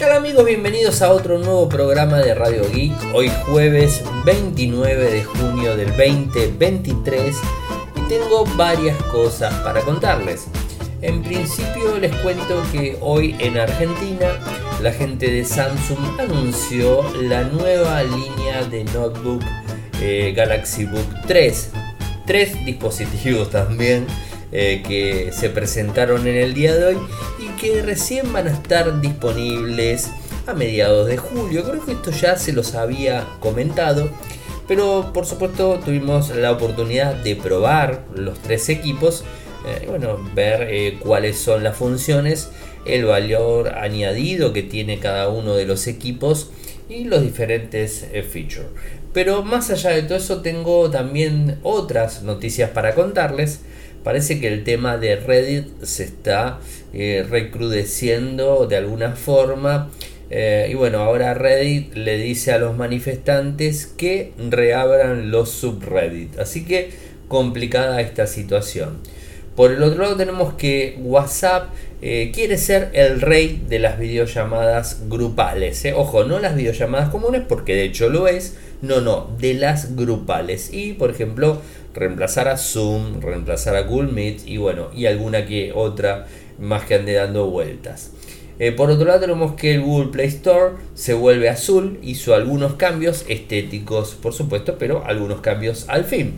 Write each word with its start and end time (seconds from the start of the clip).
tal 0.00 0.12
amigos? 0.12 0.46
Bienvenidos 0.46 1.02
a 1.02 1.12
otro 1.12 1.36
nuevo 1.36 1.68
programa 1.68 2.20
de 2.20 2.34
Radio 2.34 2.62
Geek. 2.72 2.94
Hoy 3.12 3.30
jueves 3.44 4.02
29 4.24 5.10
de 5.10 5.24
junio 5.24 5.76
del 5.76 5.88
2023 5.88 7.36
y 7.96 8.08
tengo 8.08 8.46
varias 8.56 8.96
cosas 9.12 9.52
para 9.56 9.82
contarles. 9.82 10.46
En 11.02 11.22
principio 11.22 11.98
les 12.00 12.16
cuento 12.16 12.62
que 12.72 12.96
hoy 13.02 13.36
en 13.40 13.58
Argentina 13.58 14.28
la 14.80 14.90
gente 14.90 15.30
de 15.30 15.44
Samsung 15.44 16.18
anunció 16.18 17.02
la 17.20 17.42
nueva 17.42 18.02
línea 18.02 18.64
de 18.70 18.84
notebook 18.84 19.42
eh, 20.00 20.32
Galaxy 20.34 20.86
Book 20.86 21.26
3. 21.26 21.72
Tres 22.24 22.64
dispositivos 22.64 23.50
también 23.50 24.06
eh, 24.50 24.82
que 24.82 25.30
se 25.32 25.50
presentaron 25.50 26.26
en 26.26 26.36
el 26.36 26.54
día 26.54 26.74
de 26.74 26.86
hoy 26.86 26.98
que 27.60 27.82
recién 27.82 28.32
van 28.32 28.48
a 28.48 28.52
estar 28.52 29.00
disponibles 29.02 30.08
a 30.46 30.54
mediados 30.54 31.06
de 31.08 31.18
julio. 31.18 31.62
Creo 31.62 31.84
que 31.84 31.92
esto 31.92 32.10
ya 32.10 32.36
se 32.36 32.54
los 32.54 32.74
había 32.74 33.26
comentado, 33.38 34.08
pero 34.66 35.10
por 35.12 35.26
supuesto 35.26 35.78
tuvimos 35.84 36.30
la 36.30 36.52
oportunidad 36.52 37.14
de 37.16 37.36
probar 37.36 38.04
los 38.14 38.38
tres 38.38 38.70
equipos 38.70 39.24
eh, 39.66 39.84
bueno, 39.86 40.18
ver 40.34 40.68
eh, 40.70 40.96
cuáles 41.00 41.38
son 41.38 41.62
las 41.62 41.76
funciones, 41.76 42.50
el 42.86 43.04
valor 43.04 43.74
añadido 43.74 44.54
que 44.54 44.62
tiene 44.62 44.98
cada 44.98 45.28
uno 45.28 45.54
de 45.54 45.66
los 45.66 45.86
equipos 45.86 46.50
y 46.88 47.04
los 47.04 47.20
diferentes 47.22 48.06
features. 48.32 48.68
Pero 49.12 49.42
más 49.42 49.70
allá 49.70 49.90
de 49.90 50.02
todo 50.02 50.18
eso 50.18 50.40
tengo 50.40 50.90
también 50.90 51.58
otras 51.62 52.22
noticias 52.22 52.70
para 52.70 52.94
contarles 52.94 53.60
parece 54.02 54.40
que 54.40 54.48
el 54.48 54.64
tema 54.64 54.96
de 54.96 55.16
Reddit 55.16 55.82
se 55.82 56.04
está 56.04 56.58
eh, 56.92 57.26
recrudeciendo 57.28 58.66
de 58.66 58.76
alguna 58.76 59.12
forma. 59.12 59.90
Eh, 60.30 60.68
y 60.70 60.74
bueno, 60.74 60.98
ahora 60.98 61.34
Reddit 61.34 61.94
le 61.94 62.16
dice 62.16 62.52
a 62.52 62.58
los 62.58 62.76
manifestantes 62.76 63.86
que 63.86 64.32
reabran 64.38 65.30
los 65.30 65.50
subreddit. 65.50 66.38
Así 66.38 66.64
que 66.64 66.90
complicada 67.28 68.00
esta 68.00 68.26
situación. 68.26 68.98
Por 69.56 69.72
el 69.72 69.82
otro 69.82 70.02
lado 70.02 70.16
tenemos 70.16 70.54
que 70.54 70.96
WhatsApp 71.02 71.70
eh, 72.00 72.30
quiere 72.32 72.56
ser 72.56 72.90
el 72.94 73.20
rey 73.20 73.62
de 73.68 73.80
las 73.80 73.98
videollamadas 73.98 75.08
grupales. 75.08 75.84
Ojo, 75.94 76.24
no 76.24 76.38
las 76.38 76.54
videollamadas 76.54 77.10
comunes 77.10 77.42
porque 77.46 77.74
de 77.74 77.84
hecho 77.84 78.08
lo 78.08 78.28
es. 78.28 78.56
No, 78.82 79.00
no, 79.00 79.28
de 79.38 79.54
las 79.54 79.96
grupales. 79.96 80.72
Y 80.72 80.94
por 80.94 81.10
ejemplo, 81.10 81.60
reemplazar 81.94 82.48
a 82.48 82.56
Zoom, 82.56 83.20
reemplazar 83.20 83.76
a 83.76 83.82
Google 83.82 84.12
Meet 84.12 84.46
y 84.46 84.56
bueno, 84.56 84.88
y 84.94 85.06
alguna 85.06 85.46
que 85.46 85.72
otra 85.74 86.26
más 86.58 86.84
que 86.84 86.94
ande 86.94 87.14
dando 87.14 87.50
vueltas. 87.50 88.12
Eh, 88.58 88.72
por 88.72 88.90
otro 88.90 89.06
lado 89.06 89.20
tenemos 89.20 89.54
que 89.54 89.74
el 89.74 89.80
Google 89.80 90.10
Play 90.10 90.28
Store 90.28 90.74
se 90.94 91.14
vuelve 91.14 91.48
azul, 91.48 91.98
hizo 92.02 92.34
algunos 92.34 92.74
cambios 92.74 93.24
estéticos 93.26 94.14
por 94.14 94.34
supuesto, 94.34 94.76
pero 94.78 95.02
algunos 95.06 95.40
cambios 95.40 95.86
al 95.88 96.04
fin. 96.04 96.34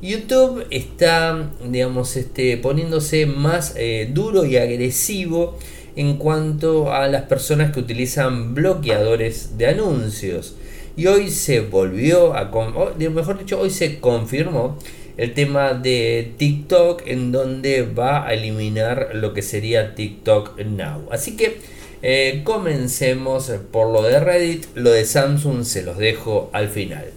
YouTube 0.00 0.64
está, 0.70 1.50
digamos, 1.68 2.16
este, 2.16 2.56
poniéndose 2.58 3.26
más 3.26 3.74
eh, 3.76 4.08
duro 4.12 4.44
y 4.44 4.56
agresivo 4.56 5.58
en 5.96 6.16
cuanto 6.16 6.92
a 6.92 7.08
las 7.08 7.22
personas 7.22 7.72
que 7.72 7.80
utilizan 7.80 8.54
bloqueadores 8.54 9.58
de 9.58 9.66
anuncios. 9.66 10.54
Y 10.98 11.06
hoy 11.06 11.30
se 11.30 11.60
volvió 11.60 12.34
a, 12.34 12.50
mejor 12.98 13.38
dicho, 13.38 13.60
hoy 13.60 13.70
se 13.70 14.00
confirmó 14.00 14.76
el 15.16 15.32
tema 15.32 15.72
de 15.74 16.32
TikTok 16.38 17.02
en 17.06 17.30
donde 17.30 17.82
va 17.82 18.26
a 18.26 18.34
eliminar 18.34 19.10
lo 19.14 19.32
que 19.32 19.42
sería 19.42 19.94
TikTok 19.94 20.58
Now. 20.58 21.06
Así 21.12 21.36
que 21.36 21.58
eh, 22.02 22.40
comencemos 22.42 23.52
por 23.70 23.92
lo 23.92 24.02
de 24.02 24.18
Reddit, 24.18 24.66
lo 24.74 24.90
de 24.90 25.04
Samsung 25.04 25.62
se 25.62 25.84
los 25.84 25.98
dejo 25.98 26.50
al 26.52 26.68
final. 26.68 27.12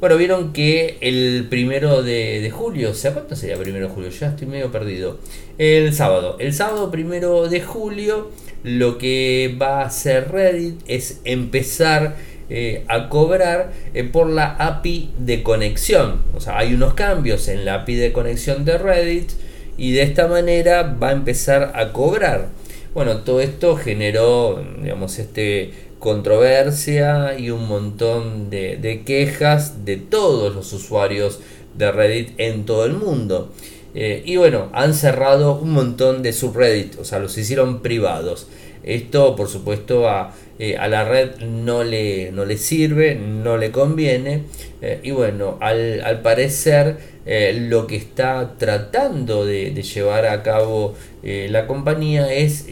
Bueno, 0.00 0.16
vieron 0.16 0.52
que 0.52 0.98
el 1.00 1.46
primero 1.48 2.02
de, 2.02 2.50
julio, 2.52 2.90
o 2.90 2.94
sea, 2.94 3.12
¿cuánto 3.12 3.36
sería 3.36 3.56
primero 3.56 3.86
de 3.86 3.94
julio? 3.94 4.10
Ya 4.10 4.30
estoy 4.30 4.48
medio 4.48 4.72
perdido. 4.72 5.20
El 5.58 5.94
sábado, 5.94 6.38
el 6.40 6.52
sábado 6.52 6.90
primero 6.90 7.48
de 7.48 7.60
julio, 7.60 8.32
lo 8.64 8.98
que 8.98 9.56
va 9.62 9.82
a 9.82 9.86
hacer 9.86 10.32
Reddit 10.32 10.80
es 10.88 11.20
empezar 11.22 12.16
eh, 12.48 12.84
a 12.88 13.08
cobrar 13.08 13.72
eh, 13.92 14.04
por 14.04 14.28
la 14.28 14.54
API 14.54 15.10
de 15.18 15.42
conexión. 15.42 16.22
O 16.34 16.40
sea, 16.40 16.58
hay 16.58 16.74
unos 16.74 16.94
cambios 16.94 17.48
en 17.48 17.64
la 17.64 17.74
API 17.82 17.96
de 17.96 18.12
conexión 18.12 18.64
de 18.64 18.78
Reddit 18.78 19.30
y 19.76 19.92
de 19.92 20.02
esta 20.02 20.28
manera 20.28 20.96
va 21.00 21.08
a 21.08 21.12
empezar 21.12 21.72
a 21.74 21.92
cobrar. 21.92 22.48
Bueno, 22.94 23.18
todo 23.18 23.40
esto 23.40 23.76
generó, 23.76 24.64
digamos, 24.80 25.18
este 25.18 25.72
controversia 25.98 27.38
y 27.38 27.50
un 27.50 27.66
montón 27.66 28.48
de, 28.48 29.02
quejas 29.04 29.84
de 29.84 29.96
todos 29.96 30.54
los 30.54 30.72
usuarios 30.72 31.40
de 31.76 31.90
Reddit 31.90 32.30
en 32.38 32.64
todo 32.64 32.84
el 32.84 32.92
mundo. 32.92 33.52
Eh, 33.94 34.22
y 34.24 34.36
bueno, 34.36 34.68
han 34.72 34.94
cerrado 34.94 35.58
un 35.58 35.70
montón 35.70 36.22
de 36.22 36.32
subreddit, 36.32 36.98
o 36.98 37.04
sea, 37.04 37.18
los 37.18 37.36
hicieron 37.38 37.80
privados. 37.80 38.46
Esto, 38.86 39.34
por 39.34 39.48
supuesto, 39.48 40.08
a, 40.08 40.32
eh, 40.60 40.76
a 40.76 40.86
la 40.86 41.04
red 41.04 41.40
no 41.40 41.82
le, 41.82 42.30
no 42.30 42.44
le 42.44 42.56
sirve, 42.56 43.16
no 43.16 43.58
le 43.58 43.72
conviene. 43.72 44.44
Eh, 44.80 45.00
y 45.02 45.10
bueno, 45.10 45.58
al, 45.60 46.20
parecer 46.22 46.96
eh, 47.26 47.66
lo 47.68 47.88
que 47.88 47.96
está 47.96 48.54
tratando 48.58 49.44
de, 49.44 49.72
llevar 49.82 50.26
a 50.26 50.42
cabo 50.42 50.94
la 51.22 51.66
compañía 51.66 52.32
es 52.32 52.66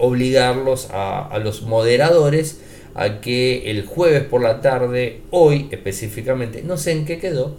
obligarlos 0.00 0.90
a, 0.90 1.24
a, 1.28 1.38
los 1.38 1.62
moderadores 1.62 2.60
a 2.94 3.20
que 3.20 3.70
el 3.70 3.86
jueves 3.86 4.24
por 4.24 4.42
la 4.42 4.60
tarde, 4.60 5.20
hoy 5.30 5.68
específicamente, 5.70 6.62
no 6.64 6.78
sé 6.78 6.90
en 6.90 7.04
qué 7.04 7.20
quedó, 7.20 7.54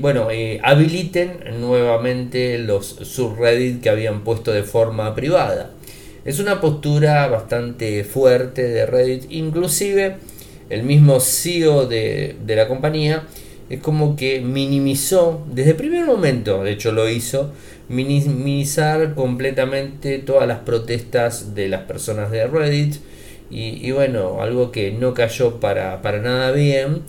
bueno, 0.00 0.28
habiliten 0.62 1.38
nuevamente 1.60 2.58
los 2.58 2.84
subreddit 2.88 3.80
que 3.80 3.88
habían 3.88 4.22
puesto 4.22 4.52
de 4.52 4.64
forma 4.64 5.14
privada. 5.14 5.70
Es 6.24 6.38
una 6.38 6.60
postura 6.60 7.26
bastante 7.26 8.04
fuerte 8.04 8.62
de 8.62 8.86
Reddit, 8.86 9.24
inclusive 9.30 10.18
el 10.70 10.84
mismo 10.84 11.18
CEO 11.18 11.86
de, 11.86 12.36
la 12.46 12.68
compañía 12.68 13.24
es 13.68 13.80
como 13.80 14.14
que 14.14 14.40
minimizó, 14.40 15.44
desde 15.50 15.70
el 15.70 15.76
primer 15.76 16.04
momento, 16.04 16.62
de 16.62 16.72
hecho 16.72 16.92
lo 16.92 17.08
hizo, 17.08 17.50
minimizar 17.88 19.16
completamente 19.16 20.20
todas 20.20 20.46
las 20.46 20.60
protestas 20.60 21.56
de 21.56 21.68
las 21.68 21.82
personas 21.82 22.30
de 22.30 22.46
Reddit 22.46 22.96
y, 23.50 23.90
bueno, 23.90 24.40
algo 24.40 24.70
que 24.70 24.92
no 24.92 25.14
cayó 25.14 25.58
para, 25.58 26.02
para 26.02 26.20
nada 26.20 26.52
bien 26.52 27.02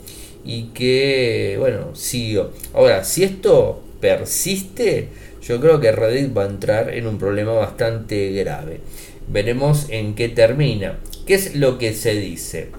y 0.43 0.69
que, 0.73 1.55
bueno, 1.59 1.95
siguió. 1.95 2.51
Ahora, 2.73 3.03
si 3.03 3.23
esto 3.23 3.81
persiste, 4.01 5.07
yo 5.43 5.59
creo 5.59 5.79
que 5.79 5.91
Reddit 5.91 6.35
va 6.35 6.43
a 6.43 6.47
entrar 6.47 6.93
en 6.93 7.05
un 7.05 7.17
problema 7.17 7.51
bastante 7.51 8.31
grave. 8.31 8.79
Veremos 9.27 9.87
en 9.89 10.15
qué 10.15 10.29
termina. 10.29 10.99
¿Qué 11.25 11.33
es 11.35 11.55
lo 11.55 11.77
que 11.77 11.93
se 11.93 12.15
dice? 12.15 12.69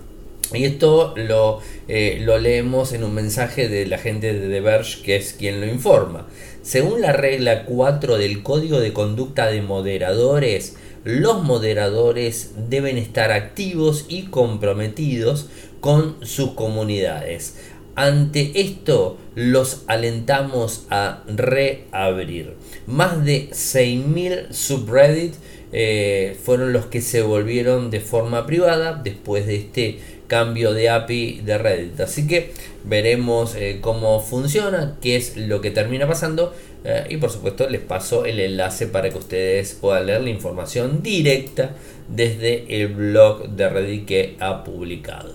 Y 0.52 0.64
esto 0.64 1.14
lo, 1.16 1.60
eh, 1.88 2.18
lo, 2.20 2.38
leemos 2.38 2.92
en 2.92 3.04
un 3.04 3.14
mensaje 3.14 3.68
de 3.68 3.86
la 3.86 3.98
gente 3.98 4.32
de 4.32 4.48
The 4.48 4.60
Verge, 4.60 5.02
que 5.02 5.16
es 5.16 5.32
quien 5.32 5.60
lo 5.60 5.66
informa. 5.66 6.26
Según 6.62 7.00
la 7.00 7.12
regla 7.12 7.64
4 7.64 8.18
del 8.18 8.42
Código 8.42 8.80
de 8.80 8.92
Conducta 8.92 9.46
de 9.46 9.62
Moderadores, 9.62 10.76
los 11.04 11.42
moderadores 11.42 12.52
deben 12.68 12.96
estar 12.96 13.30
activos 13.30 14.06
y 14.08 14.24
comprometidos 14.26 15.50
con 15.80 16.16
sus 16.24 16.52
comunidades. 16.52 17.56
Ante 17.96 18.60
esto, 18.60 19.18
los 19.34 19.84
alentamos 19.86 20.86
a 20.90 21.22
reabrir. 21.28 22.54
Más 22.86 23.24
de 23.24 23.50
6.000 23.50 24.52
subreddits 24.52 25.38
eh, 25.72 26.36
fueron 26.42 26.72
los 26.72 26.86
que 26.86 27.00
se 27.00 27.22
volvieron 27.22 27.90
de 27.90 28.00
forma 28.00 28.46
privada 28.46 29.00
después 29.02 29.46
de 29.46 29.56
este 29.56 29.98
cambio 30.26 30.72
de 30.72 30.88
API 30.88 31.40
de 31.44 31.58
Reddit. 31.58 32.00
Así 32.00 32.26
que 32.26 32.52
veremos 32.84 33.54
eh, 33.54 33.78
cómo 33.80 34.20
funciona, 34.20 34.96
qué 35.00 35.16
es 35.16 35.36
lo 35.36 35.60
que 35.60 35.70
termina 35.70 36.06
pasando 36.06 36.54
eh, 36.84 37.04
y 37.10 37.16
por 37.16 37.30
supuesto 37.30 37.68
les 37.68 37.80
paso 37.80 38.24
el 38.24 38.40
enlace 38.40 38.86
para 38.86 39.10
que 39.10 39.18
ustedes 39.18 39.74
puedan 39.74 40.06
leer 40.06 40.22
la 40.22 40.30
información 40.30 41.02
directa 41.02 41.74
desde 42.08 42.82
el 42.82 42.88
blog 42.88 43.48
de 43.50 43.68
Reddit 43.68 44.06
que 44.06 44.36
ha 44.40 44.64
publicado. 44.64 45.34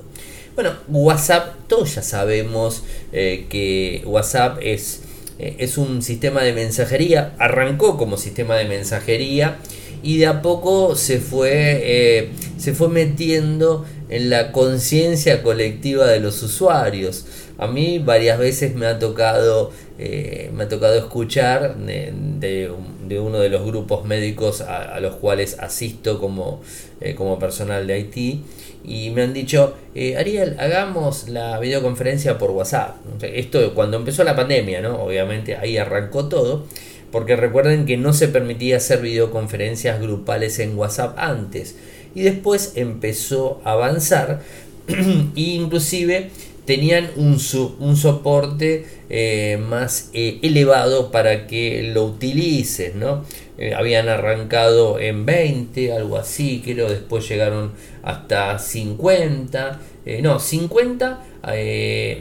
Bueno, 0.62 0.76
WhatsApp, 0.90 1.56
todos 1.70 1.96
ya 1.96 2.02
sabemos 2.02 2.84
eh, 3.14 3.46
que 3.50 4.04
WhatsApp 4.06 4.58
es, 4.62 5.04
eh, 5.40 5.56
es 5.60 5.78
un 5.78 6.02
sistema 6.02 6.44
de 6.44 6.52
mensajería, 6.52 7.34
arrancó 7.40 7.96
como 7.96 8.18
sistema 8.18 8.58
de 8.58 8.66
mensajería 8.66 9.60
y 10.04 10.18
de 10.18 10.28
a 10.28 10.42
poco 10.42 10.98
se 10.98 11.20
fue, 11.22 11.80
eh, 11.82 12.32
se 12.58 12.74
fue 12.74 12.90
metiendo 12.90 13.86
en 14.10 14.30
la 14.30 14.52
conciencia 14.52 15.44
colectiva 15.44 16.08
de 16.08 16.20
los 16.20 16.44
usuarios. 16.44 17.26
A 17.58 17.68
mí 17.68 18.00
varias 18.00 18.38
veces 18.38 18.76
me 18.76 18.86
ha 18.86 19.00
tocado, 19.00 19.72
me 19.98 20.64
ha 20.64 20.68
tocado 20.68 20.98
escuchar 20.98 21.78
de, 21.78 22.12
de 22.38 22.70
uno 23.18 23.40
de 23.40 23.48
los 23.48 23.66
grupos 23.66 24.04
médicos 24.04 24.60
a, 24.60 25.00
los 25.00 25.16
cuales 25.16 25.58
asisto 25.60 26.20
como, 26.20 26.62
eh, 27.00 27.16
como 27.16 27.40
personal 27.40 27.88
de 27.88 28.00
IT 28.00 28.44
y 28.84 29.10
me 29.12 29.24
han 29.24 29.34
dicho, 29.34 29.76
eh, 29.96 30.18
Ariel, 30.18 30.56
hagamos 30.60 31.30
la 31.30 31.60
videoconferencia 31.60 32.38
por 32.38 32.52
WhatsApp. 32.52 32.98
Esto 33.22 33.74
cuando 33.74 33.98
empezó 33.98 34.24
la 34.24 34.36
pandemia, 34.36 34.82
¿no? 34.82 35.02
Obviamente 35.04 35.56
ahí 35.56 35.78
arrancó 35.78 36.28
todo, 36.28 36.66
porque 37.12 37.36
recuerden 37.36 37.86
que 37.86 37.98
no 37.98 38.14
se 38.14 38.28
permitía 38.28 38.78
hacer 38.78 39.02
videoconferencias 39.02 40.00
grupales 40.00 40.60
en 40.60 40.78
WhatsApp 40.78 41.16
antes 41.18 41.76
y 42.16 42.22
después 42.22 42.74
empezó 42.76 43.62
a 43.64 43.74
avanzar 43.74 44.42
e 44.88 45.42
inclusive 45.42 46.30
tenían 46.66 47.10
un, 47.16 47.38
un 47.80 47.98
soporte 47.98 48.86
eh, 49.12 49.58
más 49.58 50.12
eh, 50.14 50.38
elevado 50.44 51.10
para 51.10 51.48
que 51.48 51.82
lo 51.96 52.06
utilices, 52.06 52.94
¿no? 52.94 53.26
Eh, 53.58 53.74
habían 53.74 54.08
arrancado 54.08 55.00
en 55.00 55.26
20, 55.26 55.94
algo 55.94 56.18
así, 56.18 56.62
creo, 56.64 56.88
después 56.88 57.28
llegaron 57.28 57.72
hasta 58.04 58.60
50, 58.60 59.82
no, 60.22 60.40
50, 60.40 61.24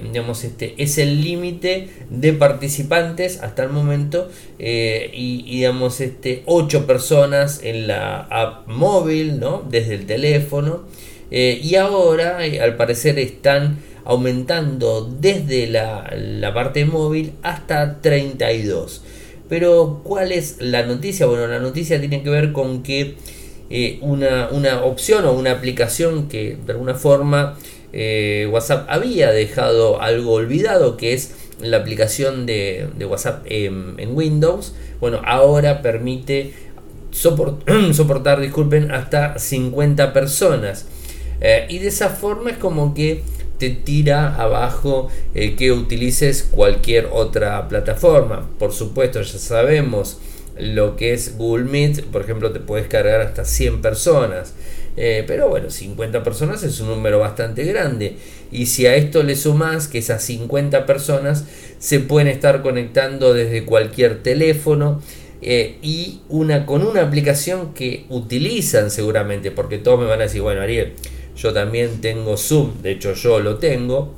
digamos, 0.02 0.44
este 0.44 0.74
es 0.78 0.98
el 0.98 1.22
límite 1.22 1.88
de 2.10 2.32
participantes 2.32 3.40
hasta 3.42 3.64
el 3.64 3.70
momento 3.70 4.30
y, 4.58 5.42
digamos, 5.42 6.00
este, 6.00 6.42
8 6.46 6.86
personas 6.86 7.60
en 7.62 7.86
la 7.86 8.20
app 8.20 8.66
móvil, 8.66 9.40
¿no? 9.40 9.62
Desde 9.70 9.94
el 9.94 10.06
teléfono. 10.06 10.84
y 11.30 11.74
ahora, 11.76 12.38
al 12.38 12.76
parecer, 12.76 13.18
están 13.18 13.78
aumentando 14.08 15.06
desde 15.20 15.66
la, 15.66 16.50
parte 16.54 16.86
móvil 16.86 17.34
hasta 17.42 18.00
32. 18.00 19.02
Pero 19.50 20.00
¿cuál 20.02 20.32
es 20.32 20.56
la 20.60 20.86
noticia? 20.86 21.26
Bueno, 21.26 21.46
la 21.46 21.58
noticia 21.58 22.00
tiene 22.00 22.22
que 22.22 22.30
ver 22.30 22.52
con 22.52 22.82
que 22.82 23.16
eh, 23.68 23.98
una, 24.00 24.48
opción 24.82 25.26
o 25.26 25.32
una 25.32 25.52
aplicación 25.52 26.26
que 26.28 26.56
de 26.64 26.72
alguna 26.72 26.94
forma 26.94 27.58
eh, 27.92 28.48
WhatsApp 28.50 28.86
había 28.88 29.30
dejado 29.30 30.00
algo 30.00 30.32
olvidado, 30.32 30.96
que 30.96 31.12
es 31.12 31.34
la 31.60 31.76
aplicación 31.76 32.46
de, 32.46 32.88
WhatsApp 33.06 33.44
en, 33.44 34.16
Windows, 34.16 34.74
bueno, 35.00 35.20
ahora 35.26 35.82
permite 35.82 36.54
soportar, 37.10 38.40
disculpen, 38.40 38.90
hasta 38.90 39.38
50 39.38 40.14
personas. 40.14 40.86
Eh, 41.42 41.66
y 41.68 41.78
de 41.78 41.88
esa 41.88 42.08
forma 42.08 42.50
es 42.50 42.56
como 42.56 42.94
que 42.94 43.22
te 43.58 43.70
tira 43.70 44.36
abajo 44.36 45.08
eh, 45.34 45.56
que 45.56 45.72
utilices 45.72 46.42
cualquier 46.50 47.08
otra 47.12 47.68
plataforma. 47.68 48.48
Por 48.58 48.72
supuesto, 48.72 49.20
ya 49.20 49.38
sabemos 49.38 50.18
lo 50.58 50.96
que 50.96 51.12
es 51.12 51.36
Google 51.36 51.64
Meet, 51.64 52.04
por 52.06 52.22
ejemplo, 52.22 52.50
te 52.52 52.60
puedes 52.60 52.88
cargar 52.88 53.20
hasta 53.20 53.44
100 53.44 53.80
personas. 53.80 54.54
Eh, 54.96 55.22
pero 55.28 55.48
bueno, 55.48 55.70
50 55.70 56.24
personas 56.24 56.64
es 56.64 56.80
un 56.80 56.88
número 56.88 57.20
bastante 57.20 57.64
grande. 57.64 58.16
Y 58.50 58.66
si 58.66 58.86
a 58.86 58.96
esto 58.96 59.22
le 59.22 59.36
sumas 59.36 59.86
que 59.86 59.98
esas 59.98 60.24
50 60.24 60.86
personas 60.86 61.44
se 61.78 62.00
pueden 62.00 62.26
estar 62.26 62.62
conectando 62.62 63.32
desde 63.32 63.64
cualquier 63.64 64.24
teléfono 64.24 65.00
eh, 65.40 65.76
y 65.82 66.22
una, 66.28 66.66
con 66.66 66.84
una 66.84 67.02
aplicación 67.02 67.74
que 67.74 68.06
utilizan 68.08 68.90
seguramente, 68.90 69.52
porque 69.52 69.78
todos 69.78 70.00
me 70.00 70.06
van 70.06 70.18
a 70.18 70.24
decir, 70.24 70.42
bueno, 70.42 70.62
Ariel, 70.62 70.94
yo 71.38 71.52
también 71.52 72.00
tengo 72.00 72.36
Zoom, 72.36 72.82
de 72.82 72.92
hecho 72.92 73.14
yo 73.14 73.38
lo 73.38 73.58
tengo. 73.58 74.14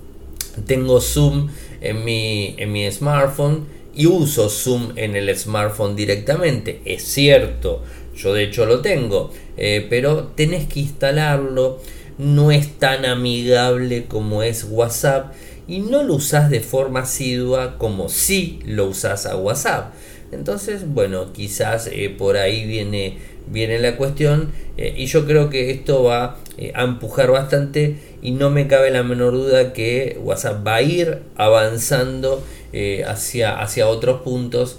Tengo 0.67 1.00
Zoom 1.00 1.49
en 1.81 2.05
mi, 2.05 2.55
en 2.58 2.72
mi 2.72 2.90
smartphone 2.90 3.67
y 3.94 4.06
uso 4.06 4.49
Zoom 4.49 4.93
en 4.96 5.17
el 5.17 5.37
smartphone 5.37 5.94
directamente. 5.94 6.81
Es 6.84 7.02
cierto, 7.02 7.82
yo 8.17 8.32
de 8.32 8.44
hecho 8.44 8.64
lo 8.67 8.81
tengo, 8.81 9.31
eh, 9.56 9.87
pero 9.88 10.28
tenés 10.34 10.67
que 10.67 10.81
instalarlo. 10.81 11.78
No 12.19 12.50
es 12.50 12.78
tan 12.78 13.06
amigable 13.06 14.05
como 14.06 14.43
es 14.43 14.66
WhatsApp 14.69 15.32
y 15.66 15.81
no 15.81 16.02
lo 16.02 16.14
usas 16.14 16.50
de 16.50 16.61
forma 16.61 17.00
asidua 17.00 17.78
como 17.78 18.08
si 18.08 18.61
lo 18.64 18.87
usas 18.87 19.26
a 19.26 19.37
WhatsApp. 19.37 19.94
Entonces, 20.32 20.87
bueno, 20.87 21.32
quizás 21.32 21.88
eh, 21.90 22.14
por 22.16 22.37
ahí 22.37 22.66
viene 22.66 23.19
viene 23.46 23.78
la 23.78 23.96
cuestión 23.96 24.52
eh, 24.76 24.94
y 24.96 25.06
yo 25.06 25.26
creo 25.26 25.50
que 25.50 25.70
esto 25.70 26.04
va 26.04 26.38
eh, 26.56 26.72
a 26.75 26.84
empujar 26.84 27.31
bastante 27.31 27.96
y 28.22 28.31
no 28.31 28.48
me 28.48 28.66
cabe 28.66 28.90
la 28.90 29.02
menor 29.02 29.32
duda 29.32 29.72
que 29.72 30.19
WhatsApp 30.22 30.66
va 30.66 30.76
a 30.76 30.82
ir 30.82 31.19
avanzando 31.37 32.42
eh, 32.72 33.04
hacia, 33.06 33.60
hacia 33.60 33.88
otros 33.88 34.22
puntos 34.22 34.78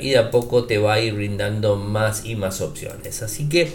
y 0.00 0.12
de 0.12 0.16
a 0.16 0.30
poco 0.30 0.64
te 0.64 0.78
va 0.78 0.94
a 0.94 1.00
ir 1.00 1.12
brindando 1.12 1.76
más 1.76 2.24
y 2.24 2.34
más 2.34 2.62
opciones. 2.62 3.20
Así 3.22 3.46
que 3.46 3.68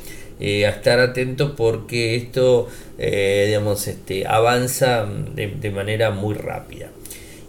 a 0.65 0.69
estar 0.69 0.99
atento 0.99 1.55
porque 1.55 2.15
esto 2.15 2.69
digamos, 2.97 3.87
este, 3.87 4.25
avanza 4.25 5.05
de, 5.35 5.69
manera 5.69 6.09
muy 6.09 6.33
rápida. 6.33 6.89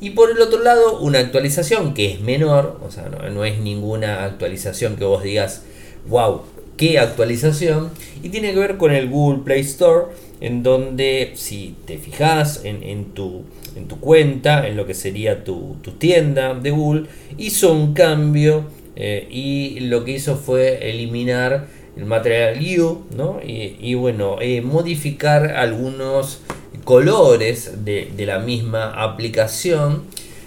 Y 0.02 0.10
por 0.10 0.30
el 0.30 0.38
otro 0.42 0.62
lado, 0.62 0.98
una 0.98 1.20
actualización 1.20 1.94
que 1.94 2.12
es 2.12 2.20
menor, 2.20 2.78
o 2.86 2.90
sea, 2.90 3.04
no, 3.08 3.26
no 3.30 3.46
es 3.46 3.58
ninguna 3.58 4.22
actualización 4.24 4.96
que 4.96 5.04
vos 5.04 5.22
digas, 5.22 5.62
wow, 6.08 6.42
qué 6.82 6.98
actualización 6.98 7.90
y 8.24 8.30
tiene 8.30 8.52
que 8.52 8.58
ver 8.58 8.76
con 8.76 8.90
el 8.90 9.08
Google 9.08 9.44
Play 9.44 9.60
Store 9.60 10.06
en 10.40 10.64
donde 10.64 11.30
si 11.36 11.76
te 11.86 11.96
fijas 11.96 12.62
en, 12.64 13.04
tu, 13.14 13.44
en 13.76 13.86
tu 13.86 14.00
cuenta, 14.00 14.66
en 14.66 14.76
lo 14.76 14.84
que 14.84 14.92
sería 14.92 15.44
tu, 15.44 15.76
tienda 15.98 16.54
de 16.54 16.72
Google, 16.72 17.04
hizo 17.38 17.72
un 17.72 17.94
cambio 17.94 18.64
eh, 18.96 19.28
y 19.30 19.78
lo 19.78 20.04
que 20.04 20.10
hizo 20.10 20.34
fue 20.34 20.90
eliminar 20.90 21.68
el 21.96 22.04
Material 22.04 22.58
U 22.80 23.04
¿no? 23.16 23.38
y, 23.44 23.94
bueno, 23.94 24.38
eh, 24.40 24.60
modificar 24.60 25.52
algunos 25.52 26.40
colores 26.82 27.84
de, 27.84 28.10
la 28.26 28.40
misma 28.40 28.90
aplicación. 29.04 30.02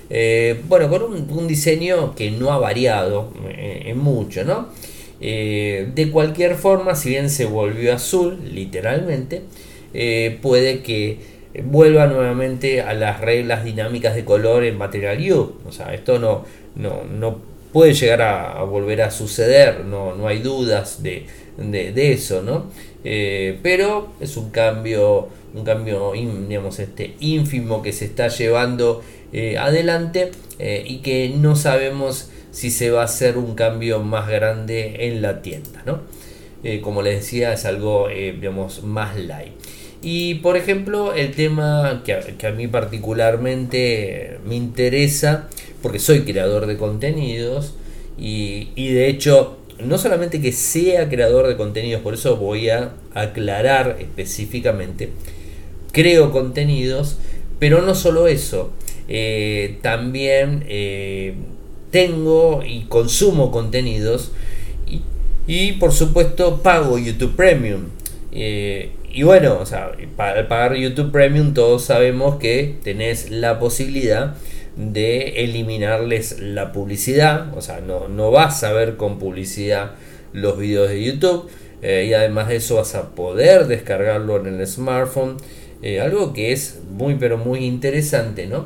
Eh, 0.10 0.62
bueno, 0.68 0.90
con 0.90 1.02
un, 1.02 1.30
un, 1.30 1.48
diseño 1.48 2.14
que 2.14 2.30
no 2.30 2.52
ha 2.52 2.58
variado 2.58 3.32
en 3.58 3.98
mucho, 4.00 4.44
¿no? 4.44 4.68
Eh, 5.22 5.92
de 5.96 6.12
cualquier 6.12 6.56
forma, 6.56 6.96
si 6.96 7.10
bien 7.10 7.30
se 7.30 7.46
volvió 7.46 7.94
azul, 7.94 8.40
literalmente, 8.52 9.44
eh, 9.94 10.38
puede 10.42 10.82
que 10.82 11.36
vuelva 11.64 12.08
nuevamente 12.08 12.82
a 12.82 12.94
las 12.94 13.22
reglas 13.22 13.64
dinámicas 13.64 14.14
de 14.16 14.26
color 14.26 14.66
en 14.66 14.78
Material 14.78 15.20
U. 15.32 15.56
O 15.68 15.72
sea, 15.72 15.94
esto 15.94 16.20
no, 16.20 16.44
no, 16.76 17.56
puede 17.72 17.94
llegar 17.94 18.22
a, 18.22 18.64
volver 18.64 19.02
a 19.02 19.12
suceder, 19.12 19.86
no, 19.86 20.16
no 20.16 20.28
hay 20.28 20.40
dudas 20.40 21.02
de, 21.02 21.26
eso, 21.96 22.42
¿no? 22.42 22.66
Eh, 23.04 23.60
pero 23.62 24.10
es 24.20 24.36
un 24.36 24.50
cambio, 24.50 25.30
un 25.54 25.64
cambio 25.64 26.14
digamos, 26.14 26.80
este, 26.80 27.16
ínfimo 27.20 27.82
que 27.82 27.94
se 27.94 28.06
está 28.06 28.28
llevando 28.28 29.02
adelante 29.60 30.32
y 30.60 31.00
que 31.00 31.34
no 31.38 31.58
sabemos 31.58 32.30
si 32.56 32.72
se 32.72 32.90
va 32.90 33.02
a 33.02 33.04
hacer 33.04 33.38
un 33.38 33.54
cambio 33.54 34.00
más 34.00 34.30
grande 34.30 35.08
en 35.08 35.22
la 35.22 35.42
tienda. 35.42 35.84
¿no? 35.86 36.00
Eh, 36.64 36.80
como 36.80 37.02
les 37.02 37.20
decía, 37.20 37.52
es 37.52 37.66
algo 37.66 38.08
eh, 38.10 38.40
más 38.84 39.18
light. 39.18 39.52
Y 40.02 40.36
por 40.36 40.56
ejemplo, 40.56 41.14
el 41.14 41.32
tema 41.32 42.02
que 42.06 42.48
a, 42.48 42.52
mí 42.52 42.68
particularmente 42.68 44.38
me 44.46 44.56
interesa, 44.56 45.50
porque 45.82 46.00
soy 46.00 46.22
creador 46.22 46.66
de 46.66 46.78
contenidos, 46.78 47.76
y, 48.18 48.70
de 48.76 49.10
hecho, 49.10 49.58
no 49.84 49.98
solamente 49.98 50.40
que 50.40 50.54
sea 50.54 51.10
creador 51.10 51.48
de 51.48 51.58
contenidos, 51.58 52.02
por 52.02 52.14
eso 52.14 52.38
voy 52.38 52.70
a 52.70 52.94
aclarar 53.14 53.98
específicamente, 54.00 55.10
creo 55.92 56.32
contenidos, 56.32 57.18
pero 57.60 57.82
no 57.82 57.96
solo 57.96 58.30
eso, 58.30 58.72
eh, 59.10 59.78
también 59.82 60.64
tengo 61.96 62.62
y 62.62 62.82
consumo 62.90 63.52
contenidos 63.52 64.34
y, 65.48 65.72
por 65.74 65.94
supuesto 65.94 66.62
pago 66.62 66.98
YouTube 66.98 67.38
Premium. 67.38 67.84
Eh, 68.34 68.92
y 69.14 69.24
bueno, 69.24 69.60
o 69.62 69.66
sea, 69.66 69.94
para 70.18 70.46
pagar 70.50 70.76
YouTube 70.76 71.14
Premium 71.14 71.54
todos 71.54 71.86
sabemos 71.86 72.36
que 72.36 72.76
tenés 72.84 73.32
la 73.32 73.60
posibilidad 73.60 74.36
de 74.76 75.46
eliminarles 75.46 76.42
la 76.42 76.74
publicidad, 76.74 77.58
o 77.58 77.62
sea, 77.62 77.80
no, 77.80 78.10
no 78.10 78.30
vas 78.30 78.66
a 78.66 78.74
ver 78.74 78.98
con 78.98 79.18
publicidad 79.18 79.92
los 80.34 80.58
videos 80.58 80.90
de 80.90 81.02
YouTube 81.02 81.50
eh, 81.82 82.08
y 82.10 82.14
además 82.14 82.50
de 82.50 82.58
eso 82.58 82.76
vas 82.76 82.94
a 82.96 83.16
poder 83.16 83.68
descargarlo 83.68 84.36
en 84.36 84.48
el 84.48 84.68
smartphone, 84.68 85.38
eh, 85.82 86.02
algo 86.02 86.34
que 86.34 86.52
es 86.52 86.80
muy 86.90 87.16
pero 87.16 87.38
muy 87.38 87.60
interesante, 87.64 88.48
¿no? 88.48 88.66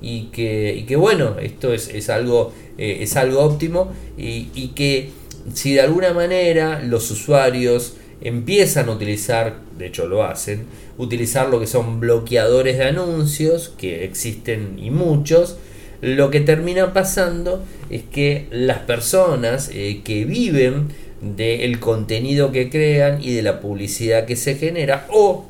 Y 0.00 0.26
que, 0.26 0.74
y 0.76 0.84
que 0.84 0.96
bueno, 0.96 1.36
esto 1.40 1.74
es, 1.74 1.88
es 1.88 2.08
algo 2.08 2.52
eh, 2.78 2.98
es 3.02 3.16
algo 3.16 3.40
óptimo 3.40 3.92
y, 4.16 4.68
que 4.68 5.10
si 5.52 5.74
de 5.74 5.80
alguna 5.80 6.14
manera 6.14 6.80
los 6.80 7.10
usuarios 7.10 7.94
empiezan 8.20 8.88
a 8.88 8.92
utilizar, 8.92 9.56
de 9.76 9.86
hecho 9.86 10.06
lo 10.06 10.22
hacen, 10.22 10.66
utilizar 10.96 11.48
lo 11.48 11.58
que 11.58 11.66
son 11.66 11.98
bloqueadores 11.98 12.78
de 12.78 12.84
anuncios, 12.84 13.74
que 13.76 14.04
existen 14.04 14.78
y 14.78 14.90
muchos, 14.90 15.56
lo 16.00 16.30
que 16.30 16.38
termina 16.38 16.92
pasando 16.92 17.64
es 17.90 18.02
que 18.04 18.46
las 18.52 18.78
personas 18.78 19.70
eh, 19.74 20.02
que 20.04 20.24
viven 20.24 20.86
del 21.20 21.80
contenido 21.80 22.52
que 22.52 22.70
crean 22.70 23.20
y 23.20 23.32
de 23.32 23.42
la 23.42 23.60
publicidad 23.60 24.24
que 24.24 24.36
se 24.36 24.54
genera 24.54 25.08
o, 25.10 25.46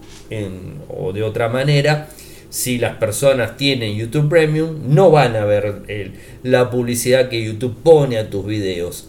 o 0.89 1.13
de 1.13 1.23
otra 1.23 1.51
manera 1.51 2.09
si 2.51 2.79
las 2.79 2.97
personas 2.97 3.57
tienen 3.57 3.97
YouTube 3.97 4.29
Premium 4.29 4.95
no 4.95 5.11
van 5.11 5.37
a 5.37 5.45
ver 5.45 6.13
la 6.43 6.71
publicidad 6.71 7.29
que 7.29 7.45
YouTube 7.45 7.77
pone 7.83 8.19
a 8.19 8.31
tus 8.31 8.47
videos 8.47 9.09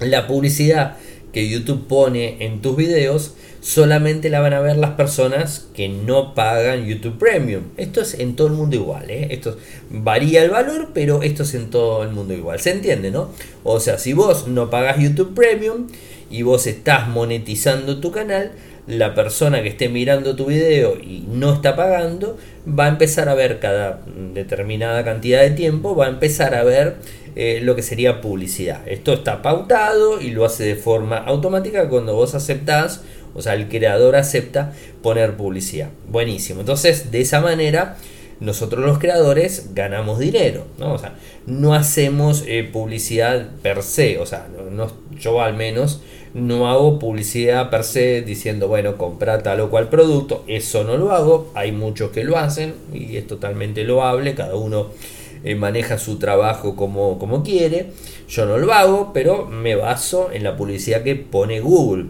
la 0.00 0.26
publicidad 0.26 0.96
que 1.32 1.48
YouTube 1.48 1.86
pone 1.86 2.44
en 2.44 2.60
tus 2.62 2.76
videos 2.76 3.34
solamente 3.64 4.28
la 4.28 4.40
van 4.40 4.52
a 4.52 4.60
ver 4.60 4.76
las 4.76 4.90
personas 4.90 5.66
que 5.74 5.88
no 5.88 6.34
pagan 6.34 6.84
YouTube 6.84 7.18
Premium. 7.18 7.62
Esto 7.78 8.02
es 8.02 8.12
en 8.12 8.36
todo 8.36 8.48
el 8.48 8.52
mundo 8.52 8.76
igual, 8.76 9.10
¿eh? 9.10 9.28
Esto 9.30 9.56
varía 9.88 10.44
el 10.44 10.50
valor, 10.50 10.90
pero 10.92 11.22
esto 11.22 11.44
es 11.44 11.54
en 11.54 11.70
todo 11.70 12.02
el 12.02 12.10
mundo 12.10 12.34
igual. 12.34 12.60
¿Se 12.60 12.72
entiende, 12.72 13.10
no? 13.10 13.30
O 13.62 13.80
sea, 13.80 13.98
si 13.98 14.12
vos 14.12 14.48
no 14.48 14.68
pagas 14.68 14.98
YouTube 14.98 15.34
Premium 15.34 15.86
y 16.30 16.42
vos 16.42 16.66
estás 16.66 17.08
monetizando 17.08 18.00
tu 18.00 18.12
canal, 18.12 18.52
la 18.86 19.14
persona 19.14 19.62
que 19.62 19.68
esté 19.68 19.88
mirando 19.88 20.36
tu 20.36 20.46
video 20.46 20.96
y 20.96 21.24
no 21.28 21.54
está 21.54 21.74
pagando, 21.76 22.36
va 22.66 22.86
a 22.86 22.88
empezar 22.88 23.28
a 23.28 23.34
ver 23.34 23.58
cada 23.58 24.00
determinada 24.34 25.04
cantidad 25.04 25.40
de 25.40 25.50
tiempo, 25.50 25.96
va 25.96 26.06
a 26.06 26.10
empezar 26.10 26.54
a 26.54 26.64
ver 26.64 26.96
eh, 27.36 27.60
lo 27.62 27.76
que 27.76 27.82
sería 27.82 28.20
publicidad. 28.20 28.86
Esto 28.86 29.14
está 29.14 29.42
pautado 29.42 30.20
y 30.20 30.30
lo 30.30 30.44
hace 30.44 30.64
de 30.64 30.76
forma 30.76 31.18
automática 31.18 31.88
cuando 31.88 32.14
vos 32.14 32.34
aceptás 32.34 33.02
o 33.34 33.42
sea, 33.42 33.54
el 33.54 33.68
creador 33.68 34.16
acepta 34.16 34.72
poner 35.02 35.36
publicidad. 35.36 35.90
Buenísimo. 36.08 36.60
Entonces, 36.60 37.10
de 37.10 37.20
esa 37.20 37.40
manera, 37.40 37.96
nosotros 38.44 38.84
los 38.84 38.98
creadores 38.98 39.70
ganamos 39.74 40.18
dinero. 40.18 40.66
No, 40.78 40.94
o 40.94 40.98
sea, 40.98 41.14
no 41.46 41.74
hacemos 41.74 42.44
eh, 42.46 42.68
publicidad 42.70 43.48
per 43.62 43.82
se. 43.82 44.18
O 44.18 44.26
sea, 44.26 44.46
yo 45.18 45.40
al 45.40 45.54
menos 45.54 46.02
no 46.34 46.68
hago 46.68 46.98
publicidad 46.98 47.70
per 47.70 47.84
se 47.84 48.22
diciendo, 48.22 48.68
bueno, 48.68 48.96
compra 48.96 49.42
tal 49.42 49.60
o 49.60 49.70
cual 49.70 49.88
producto. 49.88 50.44
Eso 50.46 50.84
no 50.84 50.96
lo 50.96 51.12
hago. 51.12 51.50
Hay 51.54 51.72
muchos 51.72 52.10
que 52.10 52.24
lo 52.24 52.36
hacen 52.36 52.74
y 52.92 53.16
es 53.16 53.26
totalmente 53.26 53.84
loable. 53.84 54.34
Cada 54.34 54.54
uno 54.54 54.88
eh, 55.44 55.54
maneja 55.54 55.98
su 55.98 56.18
trabajo 56.18 56.76
como, 56.76 57.18
como 57.18 57.42
quiere. 57.42 57.86
Yo 58.28 58.46
no 58.46 58.58
lo 58.58 58.72
hago, 58.72 59.12
pero 59.12 59.46
me 59.46 59.76
baso 59.76 60.30
en 60.32 60.44
la 60.44 60.56
publicidad 60.56 61.02
que 61.02 61.16
pone 61.16 61.60
Google. 61.60 62.06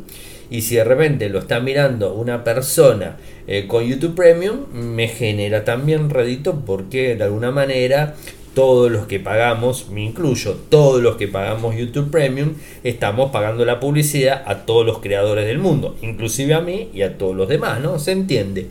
Y 0.50 0.62
si 0.62 0.76
de 0.76 0.84
repente 0.84 1.28
lo 1.28 1.38
está 1.38 1.60
mirando 1.60 2.14
una 2.14 2.44
persona 2.44 3.16
eh, 3.46 3.66
con 3.66 3.84
YouTube 3.84 4.14
Premium, 4.14 4.66
me 4.72 5.08
genera 5.08 5.64
también 5.64 6.10
rédito 6.10 6.62
porque 6.64 7.16
de 7.16 7.24
alguna 7.24 7.50
manera 7.50 8.14
todos 8.54 8.90
los 8.90 9.06
que 9.06 9.18
pagamos, 9.18 9.88
me 9.90 10.02
incluyo, 10.02 10.56
todos 10.68 11.02
los 11.02 11.16
que 11.16 11.26
pagamos 11.28 11.76
YouTube 11.76 12.10
Premium, 12.10 12.54
estamos 12.84 13.32
pagando 13.32 13.64
la 13.64 13.80
publicidad 13.80 14.44
a 14.46 14.64
todos 14.64 14.86
los 14.86 15.00
creadores 15.00 15.46
del 15.46 15.58
mundo, 15.58 15.96
inclusive 16.02 16.54
a 16.54 16.60
mí 16.60 16.88
y 16.94 17.02
a 17.02 17.18
todos 17.18 17.34
los 17.34 17.48
demás, 17.48 17.80
¿no? 17.80 17.98
Se 17.98 18.12
entiende. 18.12 18.68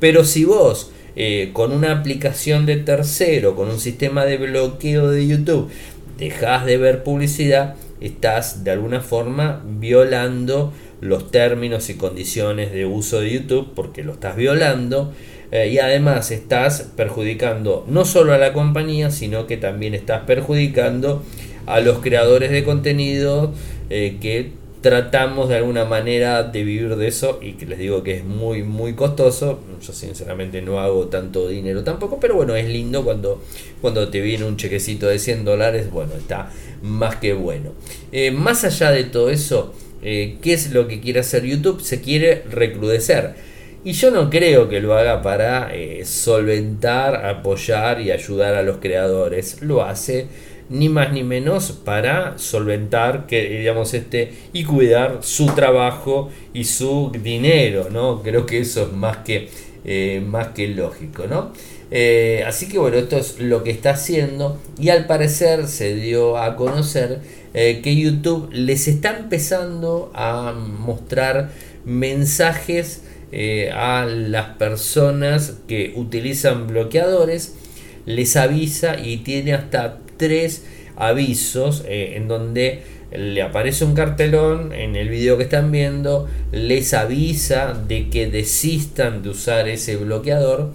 Pero 0.00 0.24
si 0.24 0.44
vos 0.44 0.92
eh, 1.14 1.50
con 1.52 1.72
una 1.72 1.92
aplicación 1.92 2.64
de 2.64 2.76
tercero, 2.76 3.54
con 3.54 3.68
un 3.68 3.80
sistema 3.80 4.24
de 4.24 4.38
bloqueo 4.38 5.10
de 5.10 5.26
YouTube, 5.26 5.68
dejas 6.16 6.64
de 6.64 6.78
ver 6.78 7.02
publicidad, 7.02 7.74
estás 8.00 8.64
de 8.64 8.70
alguna 8.70 9.00
forma 9.00 9.62
violando 9.66 10.72
los 11.00 11.30
términos 11.30 11.90
y 11.90 11.94
condiciones 11.94 12.72
de 12.72 12.86
uso 12.86 13.20
de 13.20 13.30
YouTube 13.30 13.72
porque 13.74 14.02
lo 14.02 14.12
estás 14.12 14.36
violando 14.36 15.12
eh, 15.52 15.68
y 15.68 15.78
además 15.78 16.30
estás 16.30 16.90
perjudicando 16.96 17.84
no 17.88 18.04
solo 18.04 18.34
a 18.34 18.38
la 18.38 18.52
compañía 18.52 19.10
sino 19.10 19.46
que 19.46 19.56
también 19.56 19.94
estás 19.94 20.22
perjudicando 20.22 21.22
a 21.66 21.80
los 21.80 21.98
creadores 21.98 22.50
de 22.50 22.64
contenido 22.64 23.52
eh, 23.90 24.18
que 24.20 24.52
tratamos 24.80 25.48
de 25.48 25.56
alguna 25.56 25.84
manera 25.84 26.44
de 26.44 26.62
vivir 26.62 26.96
de 26.96 27.08
eso 27.08 27.40
y 27.42 27.52
que 27.52 27.66
les 27.66 27.78
digo 27.78 28.02
que 28.02 28.18
es 28.18 28.24
muy 28.24 28.62
muy 28.62 28.94
costoso. 28.94 29.60
Yo 29.80 29.92
sinceramente 29.92 30.62
no 30.62 30.80
hago 30.80 31.08
tanto 31.08 31.48
dinero 31.48 31.82
tampoco 31.82 32.18
pero 32.20 32.36
bueno 32.36 32.54
es 32.54 32.68
lindo 32.68 33.04
cuando 33.04 33.42
cuando 33.80 34.08
te 34.08 34.20
viene 34.20 34.44
un 34.44 34.56
chequecito 34.56 35.08
de 35.08 35.18
100 35.18 35.44
dólares 35.44 35.90
bueno 35.90 36.14
está 36.14 36.50
más 36.82 37.16
que 37.16 37.32
bueno. 37.32 37.72
Eh, 38.12 38.30
más 38.30 38.64
allá 38.64 38.90
de 38.90 39.04
todo 39.04 39.30
eso 39.30 39.74
eh, 40.02 40.38
qué 40.42 40.52
es 40.52 40.70
lo 40.72 40.86
que 40.86 41.00
quiere 41.00 41.20
hacer 41.20 41.44
YouTube, 41.44 41.80
se 41.80 42.00
quiere 42.00 42.42
recrudecer. 42.50 43.34
Y 43.84 43.92
yo 43.92 44.10
no 44.10 44.28
creo 44.28 44.68
que 44.68 44.80
lo 44.80 44.94
haga 44.94 45.22
para 45.22 45.74
eh, 45.74 46.04
solventar, 46.04 47.26
apoyar 47.26 48.00
y 48.00 48.10
ayudar 48.10 48.54
a 48.54 48.62
los 48.62 48.78
creadores. 48.78 49.62
Lo 49.62 49.82
hace 49.84 50.26
ni 50.68 50.88
más 50.88 51.12
ni 51.12 51.22
menos 51.22 51.72
para 51.72 52.36
solventar 52.36 53.26
que 53.26 53.48
digamos 53.48 53.94
este 53.94 54.32
y 54.52 54.64
cuidar 54.64 55.18
su 55.22 55.46
trabajo 55.46 56.30
y 56.52 56.64
su 56.64 57.10
dinero, 57.22 57.88
¿no? 57.90 58.22
Creo 58.22 58.44
que 58.44 58.60
eso 58.60 58.82
es 58.82 58.92
más 58.92 59.18
que 59.18 59.48
eh, 59.84 60.22
más 60.24 60.48
que 60.48 60.68
lógico, 60.68 61.26
¿no? 61.26 61.52
así 62.46 62.68
que 62.68 62.78
bueno, 62.78 62.98
esto 62.98 63.16
es 63.16 63.40
lo 63.40 63.64
que 63.64 63.70
está 63.70 63.92
haciendo 63.92 64.58
y 64.78 64.90
al 64.90 65.06
parecer 65.06 65.66
se 65.68 65.94
dio 65.94 66.36
a 66.36 66.54
conocer 66.54 67.20
eh, 67.54 67.80
que 67.82 67.96
YouTube 67.96 68.50
les 68.52 68.88
está 68.88 69.16
empezando 69.16 70.10
a 70.14 70.52
mostrar 70.52 71.50
mensajes 71.84 73.02
eh, 73.32 73.70
a 73.74 74.06
las 74.06 74.56
personas 74.56 75.58
que 75.66 75.92
utilizan 75.96 76.66
bloqueadores, 76.66 77.54
les 78.06 78.36
avisa 78.36 78.98
y 78.98 79.18
tiene 79.18 79.52
hasta 79.52 79.98
tres 80.16 80.64
avisos 80.96 81.84
eh, 81.86 82.14
en 82.16 82.26
donde 82.28 82.82
le 83.12 83.40
aparece 83.42 83.84
un 83.84 83.94
cartelón 83.94 84.72
en 84.72 84.96
el 84.96 85.08
video 85.08 85.36
que 85.36 85.44
están 85.44 85.70
viendo, 85.70 86.28
les 86.52 86.92
avisa 86.92 87.72
de 87.72 88.10
que 88.10 88.28
desistan 88.28 89.22
de 89.22 89.30
usar 89.30 89.68
ese 89.68 89.96
bloqueador 89.96 90.72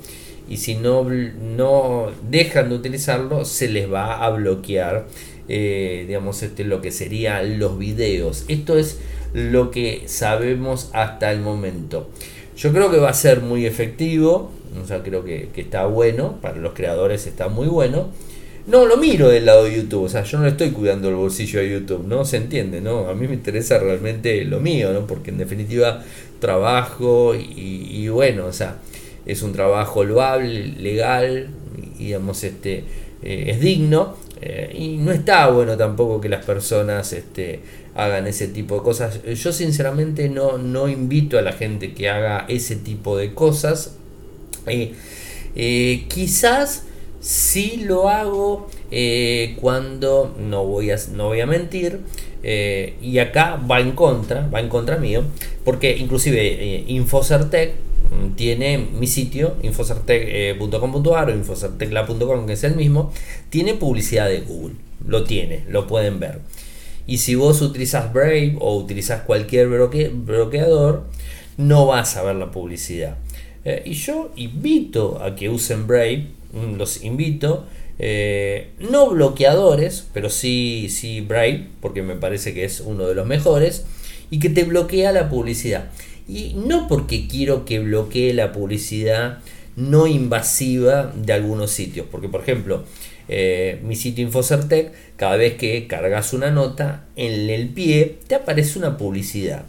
y 0.50 0.58
si 0.58 0.76
no, 0.76 1.04
no 1.04 2.12
dejan 2.30 2.70
de 2.70 2.76
utilizarlo 2.76 3.46
se 3.46 3.70
les 3.70 3.92
va 3.92 4.24
a 4.26 4.30
bloquear 4.32 5.06
eh, 5.50 6.06
digamos, 6.08 6.42
este, 6.44 6.64
lo 6.64 6.82
que 6.82 6.92
serían 6.92 7.60
los 7.60 7.78
videos. 7.78 8.46
Esto 8.48 8.78
es 8.78 9.00
lo 9.34 9.72
que 9.72 10.04
sabemos 10.06 10.90
hasta 10.94 11.32
el 11.32 11.42
momento. 11.42 12.10
Yo 12.56 12.72
creo 12.72 12.92
que 12.92 12.98
va 12.98 13.10
a 13.10 13.14
ser 13.14 13.42
muy 13.42 13.66
efectivo, 13.66 14.52
o 14.82 14.88
sea, 14.88 15.02
creo 15.04 15.24
que, 15.24 15.50
está 15.56 15.86
bueno, 15.86 16.40
para 16.42 16.58
los 16.58 16.74
creadores 16.74 17.28
está 17.28 17.50
muy 17.50 17.68
bueno. 17.68 18.10
No 18.66 18.86
lo 18.86 18.96
miro 18.96 19.28
del 19.28 19.46
lado 19.46 19.66
de 19.66 19.76
YouTube, 19.76 20.04
o 20.04 20.10
sea, 20.10 20.24
yo 20.24 20.40
no 20.40 20.48
estoy 20.48 20.70
cuidando 20.70 21.10
el 21.10 21.16
bolsillo 21.16 21.60
a 21.60 21.64
YouTube, 21.64 22.08
¿no? 22.08 22.24
Se 22.24 22.38
entiende, 22.38 22.80
¿no? 22.80 23.10
A 23.10 23.14
mí 23.14 23.28
me 23.28 23.34
interesa 23.34 23.78
realmente 23.78 24.46
lo 24.46 24.62
mío, 24.62 24.94
¿no? 24.94 25.06
Porque 25.06 25.32
en 25.32 25.38
definitiva 25.38 26.02
trabajo 26.40 27.36
y, 27.36 28.08
bueno, 28.08 28.46
o 28.46 28.54
sea, 28.54 28.78
es 29.26 29.42
un 29.42 29.52
trabajo 29.52 30.06
loable, 30.06 30.68
legal, 30.78 31.50
y, 31.98 32.06
digamos, 32.06 32.44
este, 32.44 32.86
eh, 33.22 33.46
es 33.48 33.60
digno 33.60 34.16
eh, 34.46 34.76
y 34.78 34.98
no 34.98 35.14
está 35.14 35.48
bueno 35.48 35.78
tampoco 35.78 36.20
que 36.20 36.28
las 36.28 36.44
personas 36.44 37.14
este, 37.14 37.62
hagan 37.96 38.28
ese 38.28 38.50
tipo 38.50 38.76
de 38.76 38.82
cosas. 38.82 39.22
Yo 39.24 39.54
sinceramente 39.54 40.28
no, 40.28 40.58
no 40.58 40.90
invito 40.90 41.40
a 41.40 41.42
la 41.42 41.54
gente 41.54 41.94
que 41.94 42.10
haga 42.10 42.46
ese 42.50 42.76
tipo 42.76 43.16
de 43.16 43.34
cosas. 43.34 43.96
Eh, 44.68 44.96
eh, 45.56 46.06
quizás 46.10 46.84
si 47.22 47.78
lo 47.86 48.10
hago 48.10 48.68
cuando 49.62 50.36
no 50.38 50.66
voy 50.66 50.92
a, 50.92 50.98
no 51.14 51.28
voy 51.28 51.40
a 51.40 51.46
mentir. 51.46 52.02
y 52.44 53.18
acá 53.20 53.56
va 53.56 53.80
en 53.80 53.94
contra, 53.94 54.48
va 54.50 54.60
en 54.60 54.68
contra 54.68 54.98
mío, 54.98 55.24
porque 55.64 55.96
inclusive 55.98 56.84
Infocertec 56.88 57.76
tiene 58.36 58.78
mi 58.78 59.08
sitio, 59.08 59.56
infocertec.com.ar 59.62 61.30
o 61.30 61.36
infocertecla.com, 61.36 62.46
que 62.46 62.54
es 62.54 62.64
el 62.64 62.76
mismo, 62.76 63.12
tiene 63.50 63.74
publicidad 63.74 64.28
de 64.30 64.42
Google. 64.42 64.76
Lo 65.06 65.24
tiene, 65.24 65.66
lo 65.70 65.88
pueden 65.88 66.20
ver. 66.20 66.40
Y 67.06 67.18
si 67.18 67.36
vos 67.36 67.62
utilizas 67.62 68.14
Brave 68.14 68.56
o 68.60 68.78
utilizas 68.78 69.24
cualquier 69.24 69.68
bloqueador, 69.68 71.04
no 71.58 71.86
vas 71.88 72.16
a 72.16 72.24
ver 72.24 72.36
la 72.36 72.52
publicidad. 72.52 73.18
Eh, 73.66 73.84
y 73.86 73.94
yo 73.94 74.32
invito 74.36 75.22
a 75.22 75.36
que 75.36 75.50
usen 75.50 75.88
Brave, 75.88 76.28
mm, 76.54 76.76
los 76.76 77.04
invito. 77.04 77.66
Eh, 78.00 78.70
no 78.80 79.10
bloqueadores, 79.10 80.08
pero 80.14 80.30
sí, 80.30 80.88
sí 80.90 81.22
Brave, 81.22 81.68
porque 81.82 82.02
me 82.02 82.16
parece 82.16 82.54
que 82.54 82.66
es 82.66 82.80
uno 82.80 83.06
de 83.06 83.16
los 83.16 83.28
mejores, 83.28 83.86
y 84.30 84.40
que 84.40 84.50
te 84.50 84.64
bloquea 84.64 85.12
la 85.12 85.30
publicidad. 85.30 85.92
Y 86.34 86.56
no 86.56 86.88
porque 86.88 87.28
quiero 87.28 87.64
que 87.64 87.78
bloquee 87.78 88.34
la 88.34 88.52
publicidad 88.52 89.38
no 89.76 90.08
invasiva 90.08 91.14
de 91.16 91.32
algunos 91.32 91.70
sitios. 91.70 92.08
Porque, 92.10 92.28
por 92.28 92.42
ejemplo, 92.42 92.86
eh, 93.30 93.80
mi 93.84 93.96
sitio 93.96 94.26
Infocertec, 94.26 94.92
cada 95.16 95.36
vez 95.36 95.54
que 95.54 95.86
cargas 95.86 96.34
una 96.34 96.50
nota, 96.50 97.06
en 97.16 97.52
el 97.52 97.70
pie 97.70 98.18
te 98.26 98.34
aparece 98.34 98.80
una 98.80 98.98
publicidad. 98.98 99.66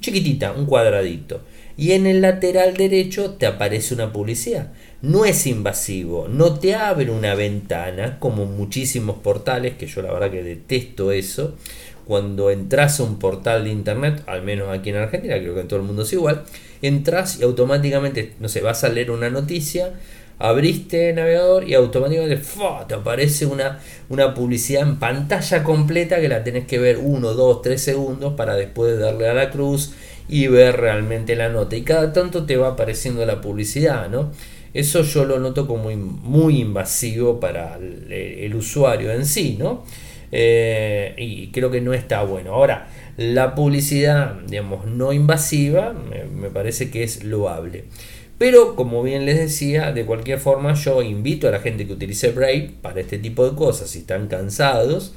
Chiquitita, 0.00 0.52
un 0.52 0.66
cuadradito. 0.66 1.40
y 1.78 1.92
en 1.92 2.06
el 2.06 2.22
lateral 2.22 2.74
derecho 2.74 3.34
te 3.34 3.46
aparece 3.46 3.94
una 3.94 4.12
publicidad. 4.12 4.72
No 5.02 5.26
es 5.26 5.46
invasivo, 5.46 6.26
no 6.26 6.58
te 6.58 6.74
abre 6.74 7.10
una 7.10 7.34
ventana 7.34 8.18
como 8.18 8.46
muchísimos 8.46 9.18
portales, 9.18 9.74
que 9.76 9.86
yo 9.86 10.00
la 10.00 10.12
verdad 10.12 10.30
que 10.30 10.42
detesto 10.42 11.12
eso. 11.12 11.54
Cuando 12.06 12.50
entras 12.50 13.00
a 13.00 13.02
un 13.02 13.18
portal 13.18 13.64
de 13.64 13.70
internet, 13.70 14.22
al 14.26 14.42
menos 14.42 14.68
aquí 14.70 14.90
en 14.90 14.96
Argentina, 14.96 15.36
creo 15.38 15.54
que 15.54 15.60
en 15.60 15.68
todo 15.68 15.80
el 15.80 15.86
mundo 15.86 16.02
es 16.02 16.12
igual, 16.12 16.44
entras 16.82 17.40
y 17.40 17.42
automáticamente, 17.42 18.34
no 18.38 18.48
sé, 18.48 18.60
vas 18.60 18.84
a 18.84 18.88
leer 18.88 19.10
una 19.10 19.28
noticia, 19.28 19.92
abriste 20.38 21.10
el 21.10 21.16
navegador 21.16 21.68
y 21.68 21.74
automáticamente 21.74 22.40
te 22.88 22.94
aparece 22.94 23.46
una, 23.46 23.80
una 24.08 24.34
publicidad 24.34 24.82
en 24.82 24.96
pantalla 24.96 25.64
completa 25.64 26.20
que 26.20 26.28
la 26.28 26.44
tenés 26.44 26.66
que 26.66 26.78
ver 26.78 26.98
1, 27.02 27.32
2, 27.32 27.62
3 27.62 27.82
segundos 27.82 28.34
para 28.34 28.54
después 28.54 28.98
darle 28.98 29.28
a 29.28 29.34
la 29.34 29.50
cruz 29.50 29.92
y 30.28 30.46
ver 30.48 30.76
realmente 30.76 31.36
la 31.36 31.48
nota. 31.48 31.76
Y 31.76 31.82
cada 31.82 32.12
tanto 32.12 32.44
te 32.44 32.56
va 32.56 32.68
apareciendo 32.68 33.24
la 33.24 33.40
publicidad, 33.40 34.08
¿no? 34.08 34.32
Eso 34.74 35.02
yo 35.02 35.24
lo 35.24 35.38
noto 35.38 35.66
como 35.66 35.90
muy 35.90 36.60
invasivo 36.60 37.40
para 37.40 37.76
el, 37.76 38.54
usuario 38.54 39.10
en 39.10 39.24
sí, 39.24 39.56
¿no? 39.58 39.84
Eh, 40.32 41.14
y 41.18 41.48
creo 41.48 41.70
que 41.70 41.80
no 41.80 41.94
está 41.94 42.22
bueno. 42.22 42.54
Ahora, 42.54 42.88
la 43.16 43.54
publicidad, 43.54 44.40
digamos, 44.46 44.86
no 44.86 45.12
invasiva, 45.12 45.92
me 45.92 46.50
parece 46.50 46.90
que 46.90 47.02
es 47.02 47.24
loable. 47.24 47.84
Pero 48.38 48.76
como 48.76 49.02
bien 49.02 49.24
les 49.24 49.38
decía, 49.38 49.92
de 49.92 50.04
cualquier 50.04 50.38
forma 50.38 50.74
yo 50.74 51.02
invito 51.02 51.48
a 51.48 51.50
la 51.50 51.60
gente 51.60 51.86
que 51.86 51.94
utilice 51.94 52.32
Brave 52.32 52.70
para 52.82 53.00
este 53.00 53.18
tipo 53.18 53.48
de 53.48 53.56
cosas, 53.56 53.88
si 53.88 54.00
están 54.00 54.28
cansados, 54.28 55.14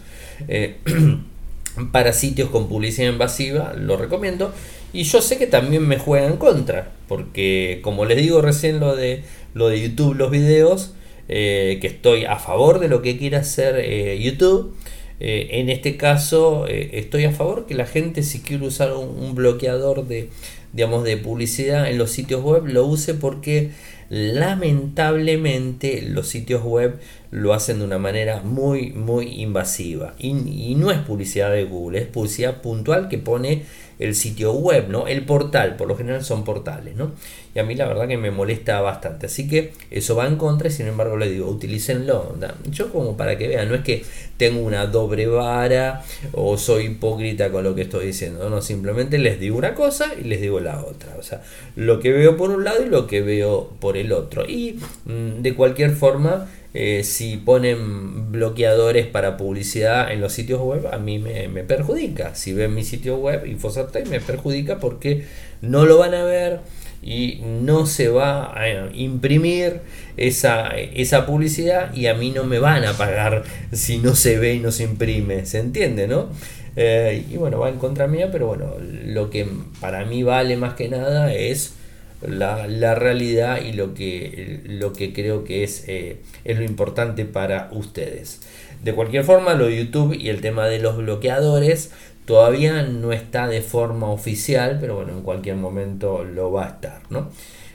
eh, 0.47 0.77
para 1.91 2.13
sitios 2.13 2.49
con 2.49 2.69
publicidad 2.69 3.09
invasiva, 3.11 3.73
lo 3.73 3.97
recomiendo. 3.97 4.53
Y 4.93 5.03
yo 5.03 5.21
sé 5.21 5.37
que 5.37 5.47
también 5.47 5.85
me 5.85 5.99
juega 5.99 6.27
en 6.27 6.37
contra, 6.37 6.91
porque 7.07 7.79
como 7.83 8.05
les 8.05 8.17
digo 8.17 8.41
recién 8.41 8.79
lo 8.79 8.95
de, 8.95 9.23
lo 9.53 9.67
de 9.67 9.81
YouTube, 9.81 10.15
los 10.15 10.31
videos, 10.31 10.93
eh, 11.27 11.77
que 11.81 11.87
estoy 11.87 12.23
a 12.23 12.37
favor 12.37 12.79
de 12.79 12.87
lo 12.87 13.01
que 13.01 13.17
quiera 13.17 13.39
hacer 13.39 14.17
YouTube. 14.17 14.75
En 15.19 15.69
este 15.69 15.97
caso 15.97 16.65
estoy 16.67 17.25
a 17.25 17.31
favor 17.31 17.65
que 17.65 17.75
la 17.75 17.85
gente 17.85 18.23
si 18.23 18.39
quiere 18.39 18.65
usar 18.65 18.93
un 18.93 19.35
bloqueador 19.35 20.07
de, 20.07 20.29
digamos, 20.73 21.03
de 21.03 21.17
publicidad 21.17 21.89
en 21.89 21.97
los 21.97 22.11
sitios 22.11 22.43
web 22.43 22.65
lo 22.67 22.85
use 22.85 23.13
porque 23.13 23.71
lamentablemente 24.09 26.01
los 26.01 26.27
sitios 26.27 26.63
web 26.63 26.99
lo 27.31 27.53
hacen 27.53 27.79
de 27.79 27.85
una 27.85 27.99
manera 27.99 28.41
muy 28.41 28.91
muy 28.91 29.41
invasiva 29.41 30.15
y, 30.17 30.29
y 30.29 30.75
no 30.75 30.91
es 30.91 30.97
publicidad 30.99 31.51
de 31.51 31.65
Google, 31.65 31.99
es 31.99 32.07
publicidad 32.07 32.61
puntual 32.61 33.07
que 33.07 33.17
pone 33.17 33.63
el 33.99 34.15
sitio 34.15 34.53
web, 34.53 34.87
¿no? 34.87 35.07
El 35.07 35.25
portal, 35.25 35.75
por 35.75 35.87
lo 35.87 35.97
general 35.97 36.23
son 36.23 36.45
portales, 36.45 36.95
¿no? 36.95 37.11
Y 37.53 37.59
a 37.59 37.63
mí 37.63 37.75
la 37.75 37.85
verdad 37.85 38.07
que 38.07 38.15
me 38.15 38.31
molesta 38.31 38.79
bastante. 38.79 39.25
Así 39.25 39.47
que 39.47 39.73
eso 39.91 40.15
va 40.15 40.25
en 40.25 40.37
contra 40.37 40.69
y 40.69 40.71
sin 40.71 40.87
embargo 40.87 41.17
le 41.17 41.29
digo, 41.29 41.49
utilícenlo. 41.49 42.37
Yo 42.71 42.91
como 42.93 43.17
para 43.17 43.37
que 43.37 43.49
vean, 43.49 43.67
no 43.67 43.75
es 43.75 43.81
que 43.81 44.03
tengo 44.37 44.61
una 44.61 44.85
doble 44.85 45.27
vara 45.27 46.01
o 46.31 46.57
soy 46.57 46.85
hipócrita 46.85 47.51
con 47.51 47.65
lo 47.65 47.75
que 47.75 47.81
estoy 47.81 48.07
diciendo. 48.07 48.49
No, 48.49 48.61
simplemente 48.61 49.17
les 49.17 49.37
digo 49.37 49.57
una 49.57 49.75
cosa 49.75 50.13
y 50.17 50.23
les 50.23 50.39
digo 50.39 50.61
la 50.61 50.81
otra. 50.81 51.15
O 51.19 51.23
sea, 51.23 51.41
lo 51.75 51.99
que 51.99 52.13
veo 52.13 52.37
por 52.37 52.51
un 52.51 52.63
lado 52.63 52.81
y 52.85 52.87
lo 52.87 53.05
que 53.05 53.21
veo 53.21 53.69
por 53.81 53.97
el 53.97 54.13
otro. 54.13 54.45
Y 54.47 54.79
mm, 55.05 55.41
de 55.41 55.55
cualquier 55.55 55.91
forma 55.91 56.47
eh, 56.73 57.03
si 57.03 57.37
ponen 57.37 58.31
bloqueadores 58.31 59.07
para 59.07 59.37
publicidad 59.37 60.11
en 60.11 60.21
los 60.21 60.33
sitios 60.33 60.61
web, 60.61 60.87
a 60.91 60.99
mí 60.99 61.17
me, 61.17 61.63
perjudica. 61.63 62.35
Si 62.35 62.53
ven 62.53 62.75
mi 62.75 62.83
sitio 62.83 63.17
web, 63.17 63.45
Infosartec, 63.47 64.07
me 64.07 64.19
perjudica 64.19 64.79
porque 64.79 65.25
no 65.61 65.85
lo 65.85 65.97
van 65.97 66.13
a 66.13 66.23
ver 66.23 66.59
y 67.01 67.41
no 67.43 67.85
se 67.85 68.09
va 68.09 68.53
a 68.53 68.93
imprimir 68.93 69.81
esa, 70.17 70.69
esa 70.77 71.25
publicidad 71.25 71.93
y 71.95 72.07
a 72.07 72.13
mí 72.13 72.29
no 72.29 72.43
me 72.43 72.59
van 72.59 72.83
a 72.85 72.93
pagar 72.93 73.43
si 73.71 73.97
no 73.97 74.13
se 74.15 74.37
ve 74.37 74.53
y 74.53 74.59
no 74.59 74.71
se 74.71 74.83
imprime. 74.83 75.45
¿Se 75.47 75.59
entiende, 75.59 76.07
no? 76.07 76.29
Eh, 76.75 77.25
y 77.31 77.37
bueno, 77.37 77.59
va 77.59 77.69
en 77.69 77.77
contra 77.77 78.07
mía, 78.07 78.29
pero 78.31 78.47
bueno, 78.47 78.75
lo 79.05 79.31
que 79.31 79.47
para 79.81 80.05
mí 80.05 80.21
vale 80.21 80.55
más 80.55 80.75
que 80.75 80.87
nada 80.87 81.33
es 81.33 81.73
la, 82.21 82.95
realidad 82.95 83.61
y 83.61 83.73
lo 83.73 83.93
que, 83.93 84.61
lo 84.65 84.93
que 84.93 85.13
creo 85.13 85.43
que 85.43 85.63
es, 85.63 85.85
eh, 85.87 86.21
es 86.43 86.57
lo 86.57 86.63
importante 86.63 87.25
para 87.25 87.69
ustedes. 87.71 88.41
De 88.83 88.93
cualquier 88.93 89.23
forma, 89.23 89.53
lo 89.53 89.65
de 89.65 89.77
YouTube 89.77 90.13
y 90.13 90.29
el 90.29 90.41
tema 90.41 90.67
de 90.67 90.79
los 90.79 90.97
bloqueadores 90.97 91.91
todavía 92.25 92.83
no 92.83 93.11
está 93.11 93.47
de 93.47 93.61
forma 93.61 94.09
oficial, 94.09 94.77
pero 94.79 94.95
bueno, 94.95 95.13
en 95.13 95.21
cualquier 95.21 95.55
momento 95.55 96.23
lo 96.23 96.51
va 96.51 96.65
a 96.65 96.69
estar, 96.69 97.01
¿no? 97.09 97.29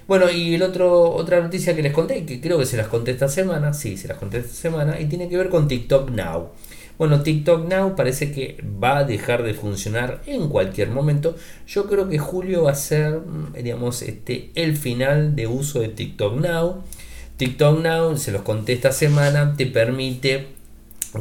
Bueno, 0.06 0.30
y 0.30 0.54
el 0.54 0.62
otro, 0.62 1.10
otra 1.10 1.40
noticia 1.40 1.74
que 1.74 1.82
les 1.82 1.92
conté, 1.92 2.26
que 2.26 2.40
creo 2.40 2.58
que 2.58 2.66
se 2.66 2.76
las 2.76 2.88
conté 2.88 3.12
esta 3.12 3.28
semana, 3.28 3.72
sí, 3.72 3.96
se 3.96 4.06
las 4.06 4.18
conté 4.18 4.38
esta 4.38 4.52
semana, 4.52 5.00
y 5.00 5.06
tiene 5.06 5.28
que 5.28 5.36
ver 5.38 5.48
con 5.48 5.66
TikTok 5.66 6.10
Now. 6.10 6.50
Bueno, 6.96 7.22
TikTok 7.22 7.68
Now 7.68 7.96
parece 7.96 8.30
que 8.30 8.62
va 8.82 8.98
a 8.98 9.04
dejar 9.04 9.42
de 9.42 9.54
funcionar 9.54 10.22
en 10.26 10.48
cualquier 10.48 10.90
momento. 10.90 11.34
Yo 11.66 11.86
creo 11.86 12.08
que 12.08 12.18
julio 12.18 12.64
va 12.64 12.72
a 12.72 12.76
ser, 12.76 13.18
mm, 13.18 13.54
digamos, 13.54 14.02
este, 14.02 14.50
el 14.54 14.76
final 14.76 15.34
de 15.34 15.46
uso 15.48 15.80
de 15.80 15.88
TikTok 15.88 16.40
Now. 16.40 16.82
TikTok 17.36 17.80
Now, 17.82 18.16
se 18.16 18.30
los 18.30 18.42
conté 18.42 18.74
esta 18.74 18.92
semana, 18.92 19.54
te 19.56 19.66
permite 19.66 20.54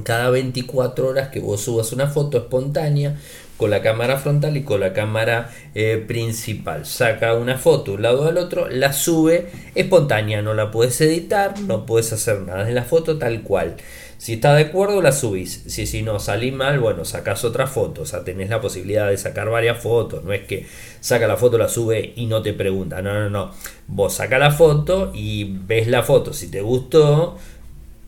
cada 0.03 0.29
24 0.29 1.07
horas 1.07 1.29
que 1.29 1.39
vos 1.39 1.61
subas 1.61 1.91
una 1.91 2.07
foto 2.07 2.37
espontánea 2.37 3.19
con 3.57 3.69
la 3.69 3.81
cámara 3.81 4.17
frontal 4.17 4.57
y 4.57 4.63
con 4.63 4.79
la 4.79 4.93
cámara 4.93 5.51
eh, 5.75 6.03
principal. 6.07 6.85
Saca 6.85 7.35
una 7.35 7.57
foto 7.57 7.93
un 7.93 8.01
lado 8.01 8.27
al 8.27 8.37
otro, 8.37 8.67
la 8.69 8.93
sube 8.93 9.47
espontánea, 9.75 10.41
no 10.41 10.53
la 10.53 10.71
puedes 10.71 10.99
editar, 11.01 11.59
no 11.61 11.85
puedes 11.85 12.11
hacer 12.13 12.41
nada 12.41 12.65
de 12.65 12.73
la 12.73 12.83
foto 12.83 13.17
tal 13.17 13.43
cual. 13.43 13.77
Si 14.23 14.35
está 14.35 14.55
de 14.55 14.61
acuerdo, 14.61 15.01
la 15.01 15.11
subís. 15.11 15.65
Si, 15.67 15.85
si 15.85 16.01
no 16.01 16.17
salí 16.17 16.53
mal, 16.53 16.79
bueno, 16.79 17.03
sacás 17.03 17.43
otra 17.43 17.67
foto. 17.67 18.03
O 18.03 18.05
sea, 18.05 18.23
tenés 18.23 18.49
la 18.49 18.61
posibilidad 18.61 19.09
de 19.09 19.17
sacar 19.17 19.49
varias 19.49 19.83
fotos. 19.83 20.23
No 20.23 20.31
es 20.31 20.43
que 20.43 20.65
saca 21.01 21.27
la 21.27 21.35
foto, 21.35 21.57
la 21.57 21.67
sube 21.67 22.13
y 22.15 22.25
no 22.27 22.41
te 22.41 22.53
pregunta. 22.53 23.01
No, 23.01 23.13
no, 23.13 23.29
no. 23.29 23.51
Vos 23.87 24.13
saca 24.13 24.39
la 24.39 24.51
foto 24.51 25.11
y 25.13 25.57
ves 25.67 25.89
la 25.89 26.03
foto. 26.03 26.31
Si 26.31 26.49
te 26.49 26.61
gustó, 26.61 27.37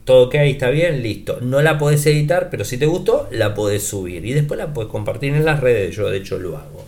todo 0.05 0.27
ok, 0.27 0.35
está 0.35 0.69
bien, 0.69 1.03
listo. 1.03 1.39
No 1.41 1.61
la 1.61 1.77
podés 1.77 2.05
editar, 2.05 2.47
pero 2.49 2.63
si 2.63 2.77
te 2.77 2.85
gustó, 2.85 3.27
la 3.31 3.53
podés 3.53 3.83
subir. 3.85 4.25
Y 4.25 4.31
después 4.31 4.57
la 4.57 4.73
podés 4.73 4.89
compartir 4.89 5.33
en 5.33 5.43
las 5.43 5.59
redes. 5.59 5.97
Yo, 5.97 6.09
de 6.09 6.19
hecho, 6.19 6.39
lo 6.39 6.55
hago. 6.57 6.85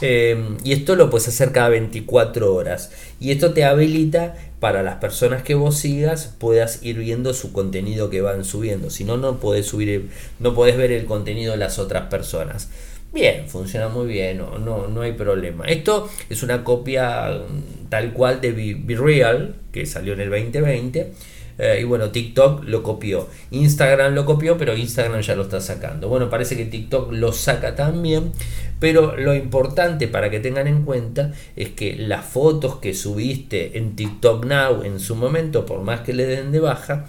Em, 0.00 0.56
y 0.62 0.72
esto 0.72 0.94
lo 0.94 1.10
puedes 1.10 1.28
hacer 1.28 1.52
cada 1.52 1.70
24 1.70 2.54
horas. 2.54 2.92
Y 3.20 3.32
esto 3.32 3.52
te 3.52 3.64
habilita 3.64 4.36
para 4.60 4.82
las 4.82 4.96
personas 4.96 5.42
que 5.42 5.54
vos 5.54 5.76
sigas 5.76 6.34
puedas 6.38 6.82
ir 6.82 6.98
viendo 6.98 7.34
su 7.34 7.52
contenido 7.52 8.10
que 8.10 8.20
van 8.20 8.44
subiendo. 8.44 8.90
Si 8.90 9.04
no, 9.04 9.16
no 9.16 9.40
podés 9.40 9.66
subir, 9.66 10.10
no 10.38 10.54
podés 10.54 10.76
ver 10.76 10.92
el 10.92 11.06
contenido 11.06 11.52
de 11.52 11.58
las 11.58 11.78
otras 11.78 12.08
personas. 12.08 12.68
Bien, 13.12 13.48
funciona 13.48 13.88
muy 13.88 14.06
bien, 14.06 14.38
no, 14.38 14.58
no, 14.58 14.86
no 14.88 15.00
hay 15.00 15.12
problema. 15.12 15.64
Esto 15.64 16.10
es 16.28 16.42
una 16.42 16.62
copia 16.62 17.30
mm, 17.30 17.88
tal 17.88 18.12
cual 18.12 18.40
de 18.40 18.52
Be, 18.52 18.96
Real, 18.96 19.54
que 19.72 19.86
salió 19.86 20.12
en 20.12 20.20
el 20.20 20.30
2020 20.30 21.12
eh, 21.58 21.78
y 21.80 21.84
bueno, 21.84 22.10
TikTok 22.10 22.64
lo 22.64 22.82
copió. 22.82 23.28
Instagram 23.50 24.14
lo 24.14 24.24
copió, 24.24 24.56
pero 24.56 24.76
Instagram 24.76 25.20
ya 25.20 25.34
lo 25.34 25.42
está 25.42 25.60
sacando. 25.60 26.08
Bueno, 26.08 26.30
parece 26.30 26.56
que 26.56 26.64
TikTok 26.64 27.12
lo 27.12 27.32
saca 27.32 27.74
también. 27.74 28.32
Pero 28.78 29.16
lo 29.16 29.34
importante 29.34 30.06
para 30.06 30.30
que 30.30 30.38
tengan 30.38 30.68
en 30.68 30.84
cuenta 30.84 31.32
es 31.56 31.70
que 31.70 31.96
las 31.96 32.24
fotos 32.24 32.76
que 32.76 32.94
subiste 32.94 33.76
en 33.76 33.96
TikTok 33.96 34.44
Now 34.44 34.84
en 34.84 35.00
su 35.00 35.16
momento, 35.16 35.66
por 35.66 35.80
más 35.82 36.02
que 36.02 36.14
le 36.14 36.26
den 36.26 36.52
de 36.52 36.60
baja, 36.60 37.06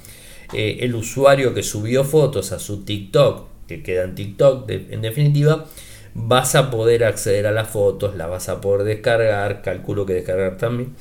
eh, 0.53 0.77
el 0.81 0.95
usuario 0.95 1.53
que 1.53 1.61
subió 1.61 2.03
fotos 2.03 2.51
a 2.51 2.57
su 2.57 2.83
TikTok, 2.83 3.47
que 3.67 3.83
queda 3.83 4.03
en 4.03 4.15
TikTok 4.15 4.67
en 4.67 5.01
definitiva, 5.03 5.65
vas 6.15 6.55
a 6.55 6.71
poder 6.71 7.03
acceder 7.03 7.45
a 7.45 7.51
las 7.51 7.69
fotos, 7.69 8.15
las 8.15 8.27
vas 8.27 8.49
a 8.49 8.59
poder 8.61 8.83
descargar, 8.83 9.61
calculo 9.61 10.07
que 10.07 10.13
descargar 10.13 10.57
también 10.57 10.95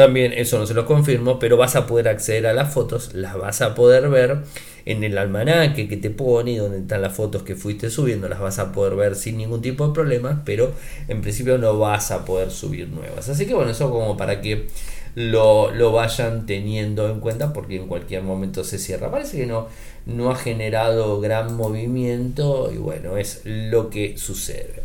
también 0.00 0.32
eso 0.32 0.58
no 0.58 0.66
se 0.66 0.72
lo 0.72 0.86
confirmo, 0.86 1.38
pero 1.38 1.58
vas 1.58 1.76
a 1.76 1.86
poder 1.86 2.08
acceder 2.08 2.46
a 2.46 2.54
las 2.54 2.72
fotos, 2.72 3.12
las 3.12 3.36
vas 3.36 3.60
a 3.60 3.74
poder 3.74 4.08
ver 4.08 4.38
en 4.86 5.04
el 5.04 5.18
almanaque 5.18 5.88
que 5.88 5.98
te 5.98 6.08
pone, 6.08 6.56
donde 6.56 6.78
están 6.78 7.02
las 7.02 7.12
fotos 7.12 7.42
que 7.42 7.54
fuiste 7.54 7.90
subiendo, 7.90 8.26
las 8.26 8.40
vas 8.40 8.58
a 8.58 8.72
poder 8.72 8.94
ver 8.94 9.14
sin 9.14 9.36
ningún 9.36 9.60
tipo 9.60 9.86
de 9.86 9.92
problema, 9.92 10.40
pero 10.46 10.72
en 11.06 11.20
principio 11.20 11.58
no 11.58 11.78
vas 11.78 12.12
a 12.12 12.24
poder 12.24 12.50
subir 12.50 12.88
nuevas. 12.88 13.28
Así 13.28 13.44
que 13.44 13.52
bueno, 13.52 13.72
eso 13.72 13.90
como 13.90 14.16
para 14.16 14.40
que 14.40 14.68
lo, 15.16 15.70
lo 15.70 15.92
vayan 15.92 16.46
teniendo 16.46 17.10
en 17.10 17.20
cuenta 17.20 17.52
porque 17.52 17.76
en 17.76 17.86
cualquier 17.86 18.22
momento 18.22 18.64
se 18.64 18.78
cierra. 18.78 19.10
Parece 19.10 19.36
que 19.36 19.46
no, 19.46 19.68
no 20.06 20.30
ha 20.30 20.34
generado 20.34 21.20
gran 21.20 21.54
movimiento 21.56 22.70
y 22.72 22.78
bueno, 22.78 23.18
es 23.18 23.42
lo 23.44 23.90
que 23.90 24.16
sucede. 24.16 24.82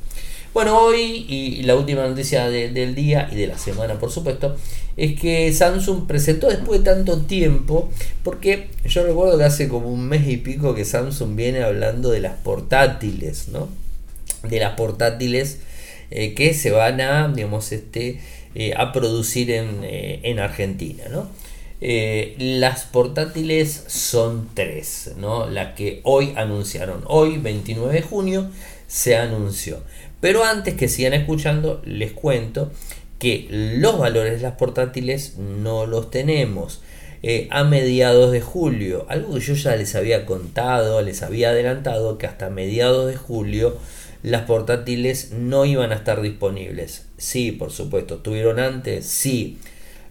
Bueno, 0.55 0.79
hoy 0.79 1.25
y 1.27 1.63
la 1.63 1.75
última 1.75 2.07
noticia 2.07 2.47
del 2.47 2.95
día 2.95 3.27
y 3.29 3.35
de 3.35 3.45
la 3.45 3.57
semana, 3.57 3.99
por 3.99 4.09
supuesto, 4.09 4.55
es 4.95 5.19
que 5.19 5.51
Samsung 5.51 6.07
presentó 6.07 6.47
después 6.47 6.81
de 6.81 6.91
tanto 6.91 7.23
tiempo, 7.23 7.89
porque 8.23 8.69
yo 8.85 9.05
recuerdo 9.05 9.37
que 9.37 9.43
hace 9.43 9.67
como 9.67 9.89
un 9.89 10.07
mes 10.07 10.25
y 10.29 10.37
pico 10.37 10.73
que 10.73 10.85
Samsung 10.85 11.35
viene 11.35 11.61
hablando 11.61 12.09
de 12.09 12.21
las 12.21 12.37
portátiles, 12.37 13.49
¿no? 13.49 13.67
De 14.43 14.61
las 14.61 14.75
portátiles 14.75 15.59
eh, 16.09 16.33
que 16.35 16.53
se 16.53 16.71
van 16.71 17.01
a, 17.01 17.27
digamos, 17.27 17.73
este, 17.73 18.21
a 18.77 18.93
producir 18.93 19.51
en, 19.51 20.39
Argentina. 20.39 21.03
las 21.81 22.85
portátiles 22.85 23.83
son 23.87 24.49
tres, 24.53 25.15
¿no? 25.17 25.49
la 25.49 25.75
que 25.75 25.99
hoy 26.03 26.31
anunciaron. 26.37 27.03
Hoy, 27.07 27.39
29 27.39 27.93
de 27.93 28.01
junio, 28.01 28.49
se 28.87 29.17
anunció. 29.17 29.79
Pero 30.21 30.43
antes 30.43 30.75
que 30.75 30.88
sigan 30.88 31.13
escuchando, 31.13 31.82
les 31.86 32.12
cuento 32.12 32.71
que 33.19 33.47
los 33.49 33.97
valores 33.97 34.34
de 34.34 34.41
las 34.41 34.56
portátiles 34.56 35.38
no 35.38 35.86
los 35.86 36.12
tenemos. 36.12 36.82
Eh, 37.23 37.47
a 37.49 37.63
mediados 37.63 38.32
de 38.32 38.41
julio, 38.41 39.06
algo 39.10 39.34
que 39.34 39.39
yo 39.39 39.56
ya 39.56 39.75
les 39.75 39.95
había 39.95 40.25
contado, 40.28 41.01
les 41.01 41.23
había 41.23 41.49
adelantado 41.49 42.19
que 42.19 42.28
hasta 42.28 42.51
mediados 42.51 43.08
de 43.08 43.15
julio 43.15 43.78
las 44.21 44.43
portátiles 44.43 45.32
no 45.32 45.65
iban 45.65 45.91
a 45.91 45.95
estar 45.95 46.21
disponibles. 46.21 47.08
Sí, 47.17 47.51
por 47.51 47.71
supuesto, 47.71 48.15
¿estuvieron 48.15 48.60
antes? 48.60 49.06
Sí. 49.06 49.58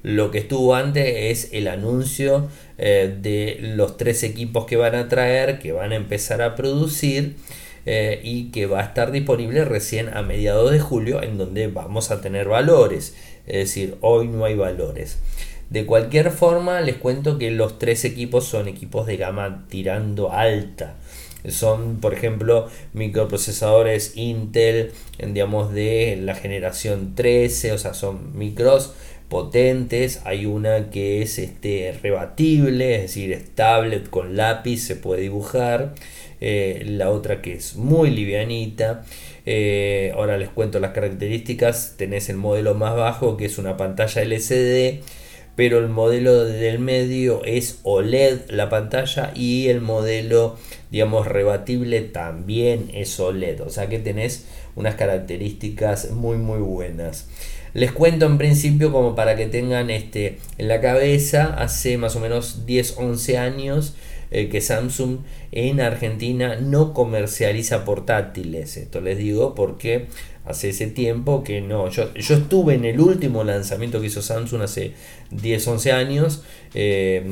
Lo 0.02 0.30
que 0.30 0.38
estuvo 0.38 0.74
antes 0.74 1.06
es 1.06 1.52
el 1.52 1.66
anuncio 1.66 2.48
eh, 2.78 3.16
de 3.20 3.58
los 3.60 3.96
tres 3.96 4.22
equipos 4.22 4.66
que 4.66 4.76
van 4.76 4.94
a 4.94 5.08
traer, 5.08 5.58
que 5.58 5.72
van 5.72 5.92
a 5.92 5.96
empezar 5.96 6.42
a 6.42 6.54
producir 6.56 7.36
eh, 7.86 8.20
y 8.22 8.50
que 8.50 8.66
va 8.66 8.80
a 8.80 8.84
estar 8.84 9.12
disponible 9.12 9.64
recién 9.64 10.08
a 10.08 10.22
mediados 10.22 10.70
de 10.70 10.80
julio 10.80 11.22
en 11.22 11.38
donde 11.38 11.66
vamos 11.68 12.10
a 12.10 12.20
tener 12.20 12.48
valores. 12.48 13.14
Es 13.46 13.56
decir, 13.56 13.96
hoy 14.00 14.28
no 14.28 14.44
hay 14.44 14.54
valores. 14.54 15.18
De 15.70 15.86
cualquier 15.86 16.30
forma, 16.30 16.80
les 16.80 16.96
cuento 16.96 17.38
que 17.38 17.50
los 17.50 17.78
tres 17.78 18.04
equipos 18.04 18.44
son 18.44 18.68
equipos 18.68 19.06
de 19.06 19.16
gama 19.16 19.66
tirando 19.68 20.32
alta. 20.32 20.96
Son, 21.48 22.00
por 22.00 22.14
ejemplo, 22.14 22.68
microprocesadores 22.94 24.16
Intel, 24.16 24.92
digamos, 25.18 25.74
de 25.74 26.18
la 26.22 26.34
generación 26.34 27.14
13, 27.14 27.72
o 27.72 27.78
sea, 27.78 27.92
son 27.92 28.38
micros 28.38 28.94
potentes. 29.28 30.22
Hay 30.24 30.46
una 30.46 30.90
que 30.90 31.22
es 31.22 31.38
este, 31.38 31.98
rebatible, 32.02 32.96
es 32.96 33.02
decir, 33.02 33.32
es 33.32 33.50
tablet 33.50 34.08
con 34.08 34.36
lápiz, 34.36 34.78
se 34.78 34.96
puede 34.96 35.22
dibujar. 35.22 35.94
Eh, 36.46 36.82
la 36.84 37.08
otra 37.08 37.40
que 37.40 37.54
es 37.54 37.74
muy 37.74 38.10
livianita. 38.10 39.02
Eh, 39.46 40.12
ahora 40.14 40.36
les 40.36 40.50
cuento 40.50 40.78
las 40.78 40.90
características. 40.90 41.94
Tenés 41.96 42.28
el 42.28 42.36
modelo 42.36 42.74
más 42.74 42.94
bajo 42.94 43.38
que 43.38 43.46
es 43.46 43.56
una 43.56 43.78
pantalla 43.78 44.20
LCD, 44.20 45.00
pero 45.56 45.78
el 45.78 45.88
modelo 45.88 46.44
del 46.44 46.80
medio 46.80 47.42
es 47.46 47.80
OLED 47.82 48.50
la 48.50 48.68
pantalla 48.68 49.32
y 49.34 49.68
el 49.68 49.80
modelo 49.80 50.58
digamos 50.90 51.26
rebatible 51.26 52.02
también 52.02 52.90
es 52.92 53.18
OLED. 53.18 53.62
O 53.62 53.70
sea 53.70 53.88
que 53.88 53.98
tenés 53.98 54.44
unas 54.76 54.96
características 54.96 56.10
muy 56.10 56.36
muy 56.36 56.58
buenas. 56.58 57.26
Les 57.72 57.90
cuento 57.90 58.26
en 58.26 58.36
principio 58.36 58.92
como 58.92 59.14
para 59.14 59.34
que 59.34 59.46
tengan 59.46 59.88
este 59.88 60.38
en 60.58 60.68
la 60.68 60.82
cabeza, 60.82 61.54
hace 61.56 61.96
más 61.96 62.16
o 62.16 62.20
menos 62.20 62.66
10-11 62.66 63.38
años 63.38 63.94
eh, 64.34 64.48
que 64.48 64.60
Samsung 64.60 65.18
en 65.52 65.80
Argentina 65.80 66.56
no 66.56 66.92
comercializa 66.92 67.84
portátiles. 67.84 68.76
Esto 68.76 69.00
les 69.00 69.16
digo 69.16 69.54
porque 69.54 70.06
hace 70.44 70.70
ese 70.70 70.88
tiempo 70.88 71.44
que 71.44 71.60
no. 71.60 71.88
Yo, 71.88 72.12
yo 72.14 72.34
estuve 72.34 72.74
en 72.74 72.84
el 72.84 72.98
último 72.98 73.44
lanzamiento 73.44 74.00
que 74.00 74.08
hizo 74.08 74.22
Samsung 74.22 74.62
hace 74.62 74.94
10, 75.30 75.68
11 75.68 75.92
años. 75.92 76.42
Eh, 76.74 77.24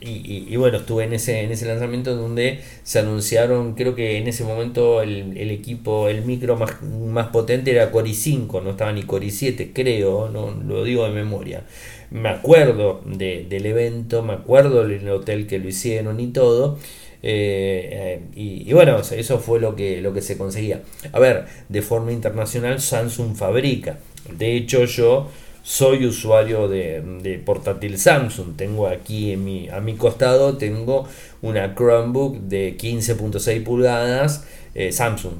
y, 0.00 0.56
bueno, 0.56 0.78
estuve 0.78 1.04
en 1.04 1.12
ese, 1.12 1.42
en 1.42 1.52
ese 1.52 1.66
lanzamiento 1.66 2.16
donde 2.16 2.60
se 2.82 3.00
anunciaron, 3.00 3.74
creo 3.74 3.94
que 3.94 4.16
en 4.16 4.26
ese 4.26 4.42
momento 4.42 5.02
el, 5.02 5.50
equipo, 5.50 6.08
el 6.08 6.24
micro 6.24 6.56
más, 6.56 6.80
más 6.82 7.26
potente 7.26 7.72
era 7.72 7.90
Core 7.90 8.08
i5, 8.08 8.62
no 8.62 8.70
estaba 8.70 8.92
ni 8.92 9.02
Core 9.02 9.26
i7, 9.26 9.72
creo, 9.74 10.30
no 10.30 10.52
lo 10.52 10.84
digo 10.84 11.04
de 11.04 11.10
memoria 11.10 11.64
me 12.10 12.28
acuerdo 12.28 13.00
del 13.04 13.66
evento, 13.66 14.22
me 14.22 14.34
acuerdo 14.34 14.86
del 14.86 15.08
hotel 15.08 15.46
que 15.46 15.58
lo 15.58 15.68
hicieron 15.68 16.20
y 16.20 16.28
todo. 16.28 16.78
Eh, 17.22 17.88
eh, 17.92 18.20
y, 18.34 18.72
bueno, 18.72 18.98
eso 18.98 19.38
fue 19.38 19.58
lo 19.58 19.74
que, 19.74 20.00
lo 20.00 20.12
que 20.12 20.22
se 20.22 20.38
conseguía. 20.38 20.82
A 21.12 21.18
ver, 21.18 21.46
de 21.68 21.82
forma 21.82 22.12
internacional 22.12 22.80
Samsung 22.80 23.34
fabrica. 23.36 23.98
De 24.38 24.56
hecho, 24.56 24.84
yo 24.84 25.28
soy 25.66 26.06
usuario 26.06 26.68
de, 26.68 27.42
portátil 27.44 27.98
Samsung. 27.98 28.54
Tengo 28.56 28.86
aquí 28.86 29.32
en 29.32 29.44
mi, 29.44 29.68
a 29.68 29.80
mi 29.80 29.94
costado 29.96 30.56
tengo 30.56 31.08
una 31.42 31.74
Chromebook 31.74 32.36
de 32.38 32.76
15.6 32.78 33.64
pulgadas 33.64 34.46
eh, 34.76 34.92
Samsung 34.92 35.32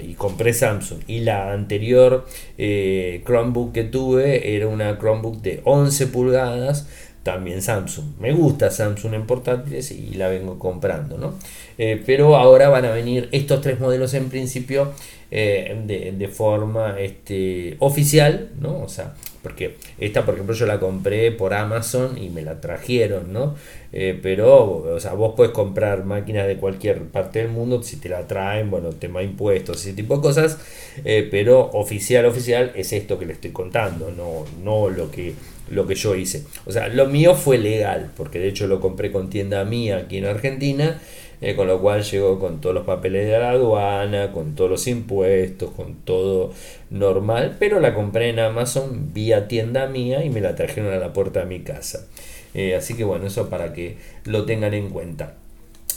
y 0.00 0.14
compré 0.14 0.54
Samsung 0.54 1.00
y 1.06 1.20
la 1.20 1.52
anterior 1.52 2.24
eh, 2.56 3.22
Chromebook 3.26 3.72
que 3.72 3.84
tuve 3.84 4.56
era 4.56 4.68
una 4.68 4.98
Chromebook 4.98 5.42
de 5.42 5.60
11 5.64 6.06
pulgadas 6.06 6.88
también 7.24 7.60
Samsung 7.60 8.04
me 8.20 8.32
gusta 8.32 8.70
Samsung 8.70 9.14
en 9.14 9.26
portátiles 9.26 9.90
y 9.90 10.14
la 10.14 10.28
vengo 10.28 10.58
comprando 10.60 11.18
¿no? 11.18 11.34
Eh, 11.78 12.00
pero 12.06 12.36
ahora 12.36 12.68
van 12.68 12.84
a 12.84 12.92
venir 12.92 13.28
estos 13.32 13.60
tres 13.60 13.80
modelos 13.80 14.14
en 14.14 14.28
principio 14.28 14.92
de, 15.30 16.14
de, 16.16 16.28
forma 16.28 17.00
este, 17.00 17.74
oficial 17.80 18.50
¿no? 18.60 18.78
o 18.78 18.88
sea 18.88 19.14
porque 19.44 19.76
esta, 19.98 20.24
por 20.24 20.34
ejemplo, 20.34 20.54
yo 20.54 20.64
la 20.64 20.80
compré 20.80 21.30
por 21.30 21.52
Amazon 21.52 22.16
y 22.16 22.30
me 22.30 22.40
la 22.40 22.62
trajeron, 22.62 23.30
¿no? 23.30 23.54
Eh, 23.92 24.18
pero, 24.20 24.94
o 24.94 24.98
sea, 24.98 25.12
vos 25.12 25.34
puedes 25.36 25.52
comprar 25.52 26.06
máquinas 26.06 26.46
de 26.48 26.56
cualquier 26.56 27.02
parte 27.08 27.40
del 27.40 27.48
mundo, 27.48 27.82
si 27.82 27.96
te 27.96 28.08
la 28.08 28.26
traen, 28.26 28.70
bueno, 28.70 28.88
tema 28.88 29.22
impuestos, 29.22 29.82
ese 29.82 29.92
tipo 29.92 30.16
de 30.16 30.22
cosas, 30.22 30.58
eh, 31.04 31.28
pero 31.30 31.60
oficial, 31.72 32.24
oficial 32.24 32.72
es 32.74 32.94
esto 32.94 33.18
que 33.18 33.26
le 33.26 33.34
estoy 33.34 33.50
contando, 33.50 34.10
no, 34.10 34.46
no 34.64 34.88
lo 34.88 35.10
que 35.10 35.34
lo 35.70 35.86
que 35.86 35.94
yo 35.94 36.14
hice. 36.14 36.44
O 36.66 36.72
sea, 36.72 36.88
lo 36.88 37.06
mío 37.06 37.34
fue 37.34 37.58
legal, 37.58 38.10
porque 38.16 38.38
de 38.38 38.48
hecho 38.48 38.66
lo 38.66 38.80
compré 38.80 39.10
con 39.10 39.30
tienda 39.30 39.64
mía 39.64 39.98
aquí 39.98 40.18
en 40.18 40.26
Argentina 40.26 41.00
eh, 41.40 41.54
con 41.56 41.66
lo 41.66 41.78
cual 41.78 42.02
llegó 42.02 42.38
con 42.38 42.60
todos 42.60 42.74
los 42.74 42.86
papeles 42.86 43.26
de 43.26 43.38
la 43.38 43.50
aduana, 43.50 44.32
con 44.32 44.54
todos 44.54 44.70
los 44.70 44.86
impuestos, 44.86 45.72
con 45.72 45.96
todo 45.96 46.54
normal, 46.88 47.56
pero 47.58 47.80
la 47.80 47.94
compré 47.94 48.30
en 48.30 48.38
Amazon 48.38 49.12
vía 49.12 49.46
tienda 49.46 49.86
mía 49.86 50.24
y 50.24 50.30
me 50.30 50.40
la 50.40 50.54
trajeron 50.54 50.94
a 50.94 50.96
la 50.96 51.12
puerta 51.12 51.40
de 51.40 51.46
mi 51.46 51.60
casa. 51.60 52.06
Eh, 52.54 52.74
así 52.74 52.94
que 52.94 53.04
bueno, 53.04 53.26
eso 53.26 53.50
para 53.50 53.74
que 53.74 53.98
lo 54.24 54.46
tengan 54.46 54.72
en 54.72 54.88
cuenta. 54.88 55.34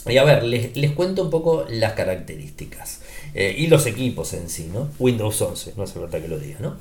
Y 0.06 0.18
a 0.18 0.24
ver, 0.24 0.42
les, 0.44 0.90
cuento 0.92 1.22
un 1.22 1.30
poco 1.30 1.64
las 1.70 1.94
características 1.94 3.00
eh, 3.34 3.54
y 3.56 3.68
los 3.68 3.86
equipos 3.86 4.34
en 4.34 4.50
sí, 4.50 4.70
¿no? 4.72 4.90
Windows 4.98 5.40
11, 5.40 5.72
no 5.78 5.84
hace 5.84 5.98
falta 5.98 6.20
que 6.20 6.28
lo 6.28 6.38
diga, 6.38 6.58
¿no? 6.60 6.76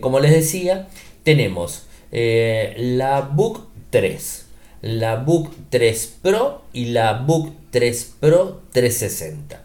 como 0.00 0.20
les 0.20 0.32
decía, 0.32 0.88
tenemos 1.24 1.86
la 2.12 3.22
Book 3.22 3.66
3, 3.90 4.46
la 4.82 5.16
Book 5.16 5.50
3 5.70 6.18
Pro 6.22 6.62
y 6.72 6.86
la 6.86 7.14
Book 7.14 7.52
3 7.70 8.14
Pro 8.20 8.60
360. 8.72 9.64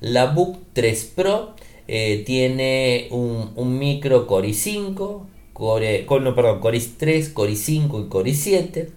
La 0.00 0.26
Book 0.26 0.58
3 0.72 1.12
Pro 1.14 1.54
eh, 1.86 2.22
tiene 2.24 3.08
un, 3.10 3.78
micro 3.78 4.26
Core 4.26 4.48
i5, 4.48 5.22
Core, 5.52 6.06
no, 6.20 6.34
perdón, 6.34 6.60
Core 6.60 6.78
i3, 6.78 7.32
Core 7.32 7.52
i5 7.52 8.06
y 8.06 8.08
Core 8.08 8.30
i7. 8.30 8.88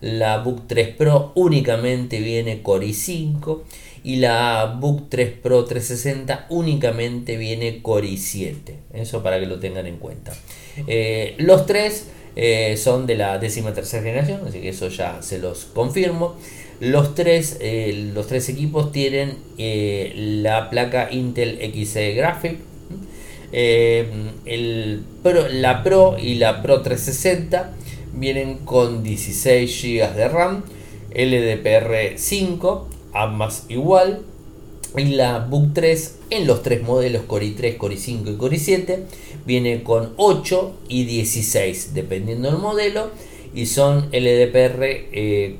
La 0.00 0.38
Book 0.38 0.66
3 0.66 0.94
Pro 0.96 1.32
únicamente 1.34 2.18
viene 2.20 2.62
Core 2.62 2.86
i5 2.86 3.60
y 4.02 4.16
la 4.16 4.78
Book 4.80 5.08
3 5.08 5.32
Pro 5.42 5.64
360 5.64 6.46
únicamente 6.50 7.36
viene 7.36 7.82
Core 7.82 8.08
i7. 8.08 8.54
Eso 8.94 9.22
para 9.22 9.38
que 9.38 9.46
lo 9.46 9.58
tengan 9.58 9.86
en 9.86 9.96
cuenta. 9.96 10.32
Eh, 10.86 11.34
los 11.38 11.66
tres 11.66 12.06
eh, 12.36 12.76
son 12.76 13.06
de 13.06 13.16
la 13.16 13.38
décima 13.38 13.74
tercera 13.74 14.02
generación, 14.02 14.40
así 14.46 14.60
que 14.60 14.70
eso 14.70 14.88
ya 14.88 15.22
se 15.22 15.38
los 15.38 15.66
confirmo. 15.66 16.36
Los 16.80 17.14
tres, 17.14 17.58
eh, 17.60 18.10
los 18.14 18.26
tres 18.26 18.48
equipos 18.48 18.90
tienen 18.90 19.36
la 20.42 20.70
placa 20.70 21.12
Intel 21.12 21.58
XE 21.74 22.14
Graphic, 22.14 22.58
el 23.52 25.04
la 25.52 25.82
Pro 25.82 26.16
y 26.18 26.36
la 26.36 26.62
Pro 26.62 26.80
360 26.80 27.74
vienen 28.14 28.58
con 28.58 29.02
16 29.02 29.82
GB 29.82 30.14
de 30.14 30.28
RAM, 30.28 30.64
LDPR5, 31.12 32.84
ambas 33.12 33.66
igual, 33.68 34.22
y 34.96 35.04
la 35.04 35.38
Book 35.38 35.70
3 35.74 36.18
en 36.30 36.46
los 36.46 36.62
tres 36.62 36.82
modelos 36.82 37.22
Core 37.22 37.46
i3, 37.46 37.76
Core 37.76 37.94
i5 37.96 38.34
y 38.34 38.36
Core 38.36 38.56
i7 38.56 38.98
viene 39.46 39.82
con 39.82 40.12
8 40.16 40.72
y 40.88 41.04
16 41.04 41.94
dependiendo 41.94 42.50
del 42.50 42.58
modelo 42.58 43.10
y 43.54 43.66
son 43.66 44.08
LDPR 44.12 45.10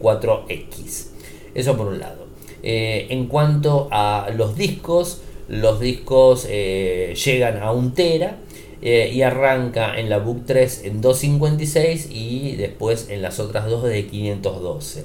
4X. 0.01 0.41
Eh, 0.49 1.07
Eso 1.55 1.77
por 1.77 1.89
un 1.89 1.99
lado. 1.99 2.27
Eh, 2.63 3.07
en 3.11 3.27
cuanto 3.27 3.89
a 3.91 4.31
los 4.37 4.57
discos, 4.57 5.23
los 5.49 5.81
discos 5.81 6.47
eh, 6.49 7.15
llegan 7.25 7.63
a 7.63 7.73
1 7.73 7.93
tera 7.95 8.39
y 8.83 9.21
arranca 9.21 10.01
en 10.01 10.09
la 10.09 10.17
Book 10.17 10.45
3 10.47 10.85
en 10.85 11.03
256 11.03 12.09
y 12.11 12.57
después 12.57 13.11
en 13.11 13.21
las 13.21 13.39
otras 13.39 13.67
dos 13.67 13.83
de 13.85 14.07
512. 14.07 15.05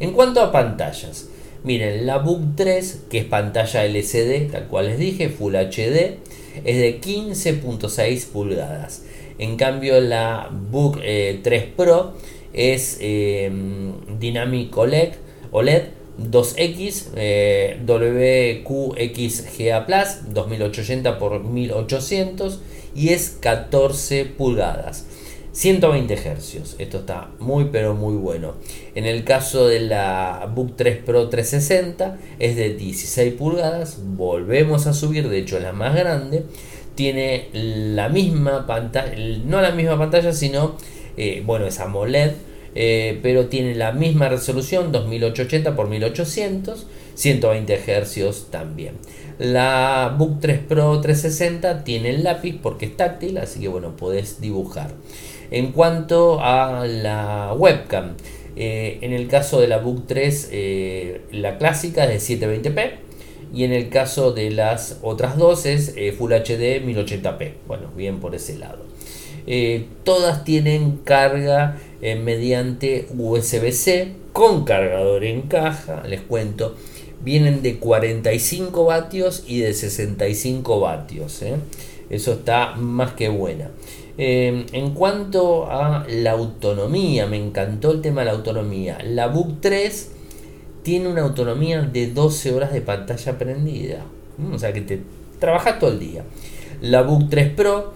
En 0.00 0.10
cuanto 0.10 0.40
a 0.40 0.50
pantallas, 0.50 1.28
Miren, 1.64 2.06
la 2.06 2.18
Book 2.18 2.56
3, 2.56 3.04
que 3.08 3.18
es 3.18 3.24
pantalla 3.24 3.84
LCD, 3.84 4.50
tal 4.50 4.66
cual 4.66 4.86
les 4.86 4.98
dije, 4.98 5.28
Full 5.28 5.54
HD, 5.54 6.18
es 6.64 6.76
de 6.76 7.00
15.6 7.00 8.26
pulgadas. 8.26 9.04
En 9.38 9.56
cambio 9.56 10.00
la 10.00 10.50
Book 10.50 11.00
3 11.00 11.04
eh, 11.04 11.72
Pro 11.76 12.14
es 12.52 12.98
eh, 13.00 13.50
Dynamic 14.18 14.76
OLED, 14.76 15.12
OLED 15.52 15.82
2X 16.18 17.10
eh, 17.16 17.80
WQXGA 17.86 19.86
Plus 19.86 20.34
2880 20.34 21.10
x 21.10 21.44
1800 21.44 22.60
y 22.94 23.08
es 23.10 23.36
14 23.40 24.26
pulgadas. 24.26 25.06
120 25.52 26.16
Hz, 26.16 26.76
esto 26.78 26.98
está 26.98 27.28
muy 27.38 27.66
pero 27.66 27.94
muy 27.94 28.16
bueno. 28.16 28.54
En 28.94 29.04
el 29.04 29.22
caso 29.22 29.66
de 29.66 29.80
la 29.80 30.50
Book 30.54 30.74
3 30.76 30.98
Pro 31.04 31.28
360 31.28 32.18
es 32.38 32.56
de 32.56 32.74
16 32.74 33.34
pulgadas, 33.34 33.98
volvemos 34.02 34.86
a 34.86 34.94
subir, 34.94 35.28
de 35.28 35.38
hecho 35.38 35.60
la 35.60 35.72
más 35.72 35.94
grande, 35.94 36.44
tiene 36.94 37.48
la 37.52 38.08
misma 38.08 38.66
pantalla, 38.66 39.14
no 39.44 39.60
la 39.60 39.72
misma 39.72 39.98
pantalla, 39.98 40.32
sino, 40.32 40.76
eh, 41.18 41.42
bueno, 41.44 41.66
es 41.66 41.80
AMOLED, 41.80 42.32
eh, 42.74 43.20
pero 43.22 43.48
tiene 43.48 43.74
la 43.74 43.92
misma 43.92 44.30
resolución, 44.30 44.90
2880 44.90 45.70
x 45.70 45.88
1800, 45.88 46.86
120 47.14 47.76
Hz 47.76 48.46
también. 48.50 48.94
La 49.38 50.14
Book 50.16 50.38
3 50.40 50.60
Pro 50.60 50.98
360 51.00 51.84
tiene 51.84 52.10
el 52.10 52.24
lápiz 52.24 52.58
porque 52.62 52.86
es 52.86 52.96
táctil, 52.96 53.36
así 53.36 53.60
que 53.60 53.68
bueno, 53.68 53.96
podés 53.96 54.40
dibujar. 54.40 54.92
En 55.52 55.72
cuanto 55.72 56.40
a 56.40 56.86
la 56.86 57.52
webcam, 57.54 58.14
eh, 58.56 58.98
en 59.02 59.12
el 59.12 59.28
caso 59.28 59.60
de 59.60 59.68
la 59.68 59.76
Book 59.76 60.04
3, 60.06 60.48
eh, 60.50 61.20
la 61.30 61.58
clásica 61.58 62.10
es 62.10 62.26
de 62.26 62.38
720p 62.38 62.92
y 63.52 63.64
en 63.64 63.74
el 63.74 63.90
caso 63.90 64.32
de 64.32 64.50
las 64.50 65.00
otras 65.02 65.36
dos 65.36 65.66
es 65.66 65.92
eh, 65.98 66.12
Full 66.12 66.32
HD 66.32 66.82
1080p. 66.82 67.52
Bueno, 67.68 67.90
bien 67.94 68.18
por 68.18 68.34
ese 68.34 68.56
lado. 68.56 68.86
todas 70.04 70.44
tienen 70.44 70.96
carga 71.04 71.76
mediante 72.00 73.08
USB-C 73.14 74.12
con 74.32 74.64
cargador 74.64 75.22
en 75.22 75.42
caja, 75.42 76.02
les 76.08 76.22
cuento. 76.22 76.76
Vienen 77.20 77.60
de 77.60 77.76
45 77.76 78.86
vatios 78.86 79.44
y 79.46 79.60
de 79.60 79.74
65 79.74 80.80
vatios. 80.80 81.42
Eso 82.08 82.32
está 82.32 82.74
más 82.76 83.12
que 83.12 83.28
buena. 83.28 83.70
Em, 84.18 84.66
en 84.72 84.90
cuanto 84.92 85.70
a 85.70 86.06
la 86.08 86.32
autonomía, 86.32 87.26
me 87.26 87.38
encantó 87.38 87.92
el 87.92 88.02
tema 88.02 88.20
de 88.20 88.26
la 88.26 88.32
autonomía. 88.32 88.98
La 89.04 89.28
Book 89.28 89.60
3 89.60 90.10
tiene 90.82 91.08
una 91.08 91.22
autonomía 91.22 91.80
de 91.82 92.08
12 92.08 92.52
horas 92.52 92.72
de 92.72 92.82
pantalla 92.82 93.38
prendida. 93.38 94.04
Mm, 94.36 94.54
o 94.54 94.58
sea 94.58 94.72
que 94.72 94.82
te 94.82 95.00
trabajas 95.38 95.78
todo 95.78 95.90
el 95.90 95.98
día. 95.98 96.24
La 96.82 97.02
Book 97.02 97.30
3 97.30 97.50
Pro 97.50 97.92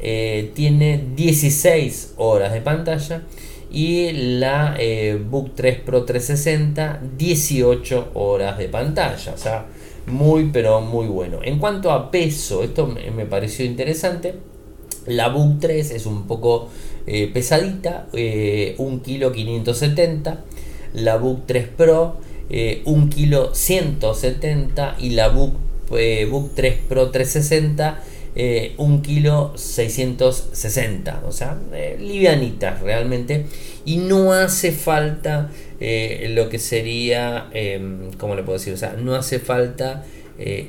eh, 0.00 0.52
tiene 0.54 1.04
16 1.14 2.14
horas 2.16 2.52
de 2.52 2.60
pantalla. 2.62 3.22
Y 3.70 4.12
la 4.12 4.76
eh, 4.78 5.22
Book 5.22 5.52
3 5.54 5.80
Pro 5.80 6.04
360, 6.04 7.00
18 7.18 8.12
horas 8.14 8.56
de 8.56 8.68
pantalla. 8.70 9.34
O 9.34 9.38
sea, 9.38 9.66
muy 10.06 10.48
pero 10.50 10.80
muy 10.80 11.06
bueno. 11.08 11.40
En 11.42 11.58
cuanto 11.58 11.92
a 11.92 12.10
peso, 12.10 12.62
esto 12.62 12.86
me 12.86 13.26
pareció 13.26 13.66
interesante 13.66 14.34
la 15.08 15.28
Book 15.28 15.58
3 15.60 15.90
es 15.90 16.06
un 16.06 16.26
poco 16.26 16.68
eh, 17.10 17.30
pesadita, 17.32 18.06
1 18.12 18.18
eh, 18.18 18.76
kilo 19.02 19.32
570. 19.32 20.44
La 20.92 21.16
Book 21.16 21.44
3 21.46 21.68
Pro, 21.68 22.18
1 22.18 22.22
eh, 22.50 22.82
kilo 23.08 23.54
170. 23.54 24.96
Y 24.98 25.10
la 25.10 25.28
Book, 25.28 25.54
Book 25.88 26.50
3 26.54 26.74
Pro 26.86 27.10
360, 27.10 28.02
1 28.76 29.02
kilo 29.02 29.52
660. 29.56 31.22
O 31.26 31.32
sea, 31.32 31.58
livianitas 31.98 32.82
realmente. 32.82 33.46
Y 33.86 33.96
no 33.96 34.34
hace 34.34 34.72
falta 34.72 35.50
lo 35.80 36.48
que 36.50 36.58
sería, 36.58 37.48
em, 37.54 38.12
¿cómo 38.18 38.34
le 38.34 38.42
puedo 38.42 38.58
decir? 38.58 38.74
O 38.74 38.76
sea, 38.76 38.92
no 38.92 39.14
hace 39.14 39.38
falta... 39.38 40.04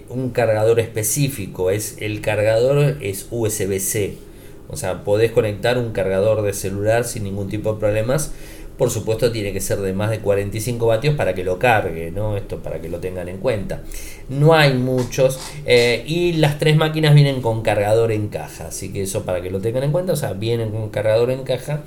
un 0.10 0.32
cargador 0.32 0.80
específico, 0.80 1.70
es 1.70 1.98
el 2.00 2.22
cargador 2.22 2.98
es 3.02 3.28
USB-C. 3.30 4.29
O 4.70 4.78
sea, 4.78 5.04
podés 5.04 5.32
conectar 5.32 5.78
un 5.78 5.92
cargador 5.92 6.42
de 6.42 6.54
celular 6.54 7.04
sin 7.04 7.24
ningún 7.24 7.50
tipo 7.50 7.74
de 7.74 7.80
problemas. 7.80 8.32
Por 8.78 8.92
supuesto 8.92 9.30
tiene 9.32 9.52
que 9.52 9.60
ser 9.60 9.80
de 9.80 9.92
más 9.92 10.10
de 10.10 10.20
45 10.20 10.86
vatios 10.86 11.16
para 11.16 11.36
que 11.36 11.44
lo 11.44 11.60
cargue, 11.60 12.12
¿no? 12.12 12.38
Esto 12.38 12.60
para 12.60 12.80
que 12.80 12.88
lo 12.88 13.00
tengan 13.00 13.28
en 13.28 13.38
cuenta. 13.38 13.82
No 14.30 14.54
hay 14.54 14.74
muchos 14.74 15.40
eh, 15.66 16.04
y 16.08 16.34
las 16.34 16.60
tres 16.60 16.78
máquinas 16.78 17.14
vienen 17.14 17.42
con 17.42 17.62
cargador 17.62 18.14
en 18.14 18.30
caja, 18.30 18.68
así 18.68 18.94
que 18.94 19.02
eso 19.02 19.26
para 19.26 19.42
que 19.42 19.52
lo 19.52 19.60
tengan 19.60 19.84
en 19.84 19.92
cuenta, 19.92 20.14
o 20.14 20.16
sea, 20.16 20.32
vienen 20.32 20.72
con 20.72 20.90
cargador 20.90 21.32
en 21.32 21.44
caja 21.44 21.82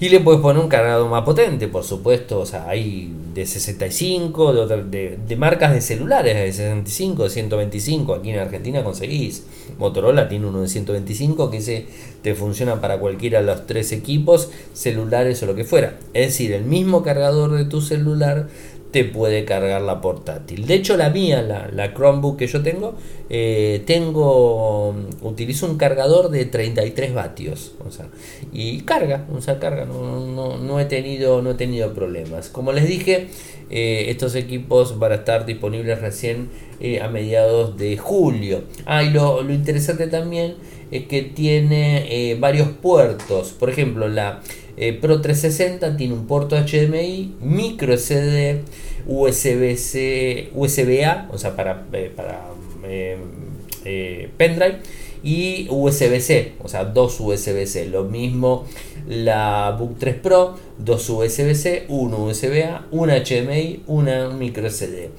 y 0.00 0.08
le 0.08 0.20
puedes 0.20 0.40
poner 0.40 0.60
un 0.60 0.68
cargador 0.68 1.08
más 1.08 1.22
potente, 1.22 1.68
por 1.68 1.84
supuesto. 1.84 2.40
O 2.40 2.46
sea, 2.46 2.68
hay 2.68 3.12
de 3.32 3.46
65, 3.46 4.66
de, 4.66 5.18
de, 5.26 5.36
marcas 5.36 5.72
de 5.72 5.80
celulares 5.80 6.34
de 6.34 6.52
65, 6.52 7.24
de 7.24 7.30
125. 7.30 8.14
Aquí 8.14 8.30
en 8.30 8.38
Argentina 8.40 8.82
conseguís. 8.82 9.44
Motorola 9.78 10.28
tiene 10.28 10.46
uno 10.46 10.62
de 10.62 10.68
125 10.68 11.50
que 11.50 11.58
ese 11.58 11.86
te 12.22 12.34
funciona 12.34 12.80
para 12.80 12.98
cualquiera 12.98 13.40
de 13.40 13.46
los 13.46 13.66
tres 13.66 13.92
equipos, 13.92 14.50
celulares 14.72 15.42
o 15.42 15.46
lo 15.46 15.54
que 15.54 15.64
fuera. 15.64 15.96
Es 16.12 16.26
decir, 16.28 16.52
el 16.52 16.64
mismo 16.64 17.02
cargador 17.02 17.52
de 17.52 17.64
tu 17.64 17.80
celular 17.80 18.48
te 18.94 19.04
puede 19.04 19.44
cargar 19.44 19.82
la 19.82 20.00
portátil. 20.00 20.68
De 20.68 20.74
hecho, 20.74 20.96
la 20.96 21.10
mía, 21.10 21.42
la, 21.42 21.94
Chromebook 21.94 22.36
que 22.36 22.46
yo 22.46 22.62
tengo, 22.62 22.94
eh, 23.28 23.82
tengo, 23.88 24.94
utilizo 25.20 25.66
un 25.66 25.78
cargador 25.78 26.30
de 26.30 26.44
33 26.44 27.12
vatios, 27.12 27.72
o 27.84 27.90
sea, 27.90 28.06
y 28.52 28.82
carga, 28.82 29.26
o 29.36 29.40
sea, 29.40 29.58
carga, 29.58 29.84
no, 29.84 30.58
no, 30.58 30.78
he, 30.78 30.84
tenido, 30.84 31.42
no 31.42 31.50
he 31.50 31.54
tenido 31.54 31.92
problemas. 31.92 32.50
Como 32.50 32.70
les 32.70 32.86
dije, 32.86 33.26
eh, 33.74 34.06
estos 34.08 34.34
equipos 34.34 34.98
van 34.98 35.12
a 35.12 35.16
estar 35.16 35.44
disponibles 35.44 36.00
recién 36.00 36.48
eh, 36.80 37.02
a 37.02 37.08
mediados 37.08 37.76
de 37.76 37.98
julio. 37.98 38.62
Ah, 38.86 39.02
y 39.02 39.10
lo, 39.10 39.42
lo 39.42 39.52
interesante 39.52 40.06
también 40.06 40.54
es 40.90 41.04
que 41.04 41.20
tiene 41.22 42.36
varios 42.40 42.68
puertos, 42.68 43.50
por 43.52 43.68
ejemplo, 43.68 44.08
la 44.08 44.40
eh, 44.76 44.92
Pro 44.92 45.20
360 45.20 45.96
tiene 45.96 46.14
un 46.14 46.26
puerto 46.26 46.56
HDMI, 46.56 47.36
micro 47.40 47.96
SD, 47.96 48.62
USB-C, 49.06 50.50
USB-A, 50.52 51.28
o 51.32 51.38
sea, 51.38 51.54
para, 51.54 51.86
eh, 51.92 52.12
para 52.14 52.50
eh, 52.82 54.28
pendrive, 54.36 54.78
y 55.22 55.68
USB-C, 55.70 56.54
o 56.62 56.68
sea, 56.68 56.84
dos 56.84 57.20
USB-C. 57.20 57.86
Lo 57.86 58.04
mismo 58.04 58.66
la 59.06 59.76
Book 59.78 59.96
3 59.98 60.16
Pro, 60.16 60.54
dos 60.78 61.08
USB-C, 61.08 61.84
uno 61.88 62.24
USB-A, 62.24 62.86
una 62.90 63.16
HDMI, 63.16 63.82
una 63.86 64.30
micro 64.30 64.68
SD. 64.68 65.10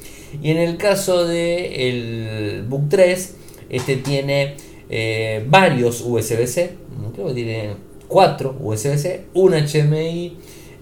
Y 0.41 0.51
en 0.51 0.57
el 0.57 0.77
caso 0.77 1.25
del 1.25 1.73
el 1.73 2.65
Book 2.67 2.89
3, 2.89 3.35
este 3.69 3.97
tiene 3.97 4.55
varios 5.47 6.01
USB-C, 6.01 6.71
creo 7.13 7.27
que 7.27 7.33
tiene 7.33 7.69
4 8.07 8.57
USB-C, 8.59 9.25
un 9.33 9.53
HMI, 9.53 10.37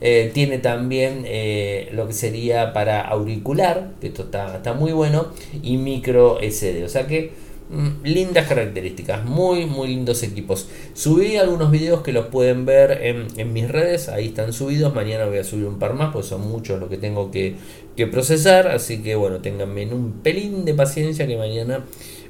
eh, 0.06 0.32
tiene 0.34 0.58
también 0.58 1.24
eh, 1.26 1.90
lo 1.94 2.08
que 2.08 2.14
sería 2.14 2.74
para 2.74 3.02
auricular, 3.02 3.92
que 4.02 4.08
esto 4.08 4.24
está, 4.24 4.58
está 4.58 4.74
muy 4.74 4.92
bueno, 4.92 5.28
y 5.62 5.78
micro 5.78 6.40
SD. 6.42 6.84
O 6.84 6.90
sea 6.90 7.08
que 7.08 7.32
lindas 8.04 8.48
características, 8.48 9.26
muy 9.26 9.66
muy 9.66 9.88
lindos 9.88 10.22
equipos. 10.24 10.68
Subí 10.94 11.38
algunos 11.38 11.72
videos 11.72 12.02
que 12.02 12.14
los 12.14 12.28
pueden 12.28 12.66
ver 12.66 13.00
en, 13.02 13.54
mis 13.54 13.70
redes, 13.70 14.10
ahí 14.10 14.28
están 14.28 14.54
subidos. 14.54 14.94
Mañana 14.94 15.26
voy 15.26 15.38
a 15.38 15.44
subir 15.44 15.66
un 15.66 15.80
par 15.80 15.94
más, 15.94 16.14
pues 16.14 16.28
son 16.28 16.48
muchos 16.48 16.80
los 16.80 16.90
que 16.90 16.98
tengo 16.98 17.32
que, 17.32 17.56
que 17.96 18.08
procesar. 18.08 18.68
Así 18.68 19.02
que 19.02 19.16
bueno, 19.16 19.40
tenganme 19.40 19.86
un 19.88 20.22
pelín 20.24 20.66
de 20.66 20.74
paciencia 20.74 21.26
que 21.26 21.38
mañana 21.38 21.84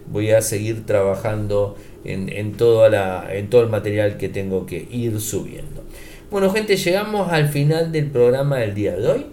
voy 0.05 0.31
a 0.31 0.41
seguir 0.41 0.85
trabajando 0.85 1.75
en, 2.03 2.29
en, 2.29 2.55
la, 2.91 3.27
en 3.31 3.49
todo 3.49 3.61
el 3.61 3.69
material 3.69 4.17
que 4.17 4.29
tengo 4.29 4.65
que 4.65 4.87
ir 4.91 5.19
subiendo. 5.19 5.83
Bueno 6.31 6.49
gente, 6.51 6.77
llegamos 6.77 7.31
al 7.31 7.49
final 7.49 7.91
del 7.91 8.09
programa 8.09 8.57
del 8.57 8.73
día 8.73 8.95
de 8.95 9.07
hoy. 9.07 9.25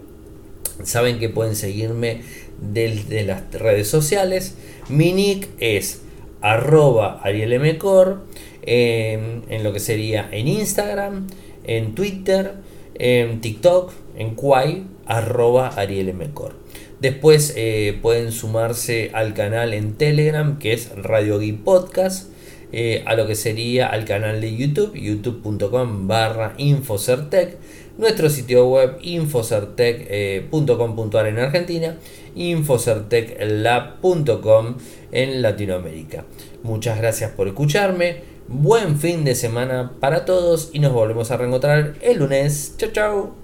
Saben 0.82 1.18
que 1.18 1.28
pueden 1.28 1.54
seguirme 1.54 2.22
desde 2.60 3.24
las 3.24 3.52
redes 3.52 3.88
sociales. 3.88 4.54
Mi 4.90 5.12
nick 5.12 5.48
es 5.59 6.03
arroba 6.40 7.20
arielmcor 7.22 8.22
en, 8.62 9.42
en 9.48 9.62
lo 9.62 9.72
que 9.72 9.81
sería 9.81 10.29
en 10.33 10.48
Instagram, 10.48 11.29
en 11.64 11.94
Twitter, 11.94 12.55
en 12.94 13.40
TikTok, 13.40 13.92
en 14.16 14.35
Quai, 14.35 14.85
arroba 15.07 15.68
arielmcor. 15.68 16.55
Después 17.00 17.55
eh, 17.57 17.98
pueden 18.03 18.31
sumarse 18.31 19.11
al 19.14 19.33
canal 19.33 19.72
en 19.72 19.94
Telegram 19.94 20.59
que 20.59 20.74
es 20.74 20.90
Radio 20.96 21.38
Geek 21.38 21.61
Podcast. 21.61 22.31
Eh, 22.72 23.03
a 23.07 23.16
lo 23.16 23.26
que 23.26 23.35
sería 23.35 23.88
al 23.88 24.05
canal 24.05 24.40
de 24.40 24.55
YouTube, 24.55 24.94
youtube.com 24.94 26.07
barra 26.07 26.55
Infocertec. 26.59 27.57
Nuestro 27.98 28.31
sitio 28.31 28.68
web 28.68 28.96
infocertec.com.ar 29.03 31.26
en 31.26 31.38
Argentina, 31.38 31.96
infocerteclab.com 32.35 34.76
en 35.12 35.42
Latinoamérica. 35.42 36.24
Muchas 36.62 36.98
gracias 36.98 37.33
por 37.33 37.48
escucharme, 37.48 38.22
buen 38.48 38.98
fin 38.98 39.24
de 39.24 39.35
semana 39.35 39.92
para 40.00 40.24
todos 40.24 40.70
y 40.72 40.79
nos 40.79 40.92
volvemos 40.92 41.31
a 41.31 41.37
reencontrar 41.37 41.96
el 42.00 42.18
lunes. 42.18 42.74
Chao, 42.76 42.90
chao. 42.92 43.35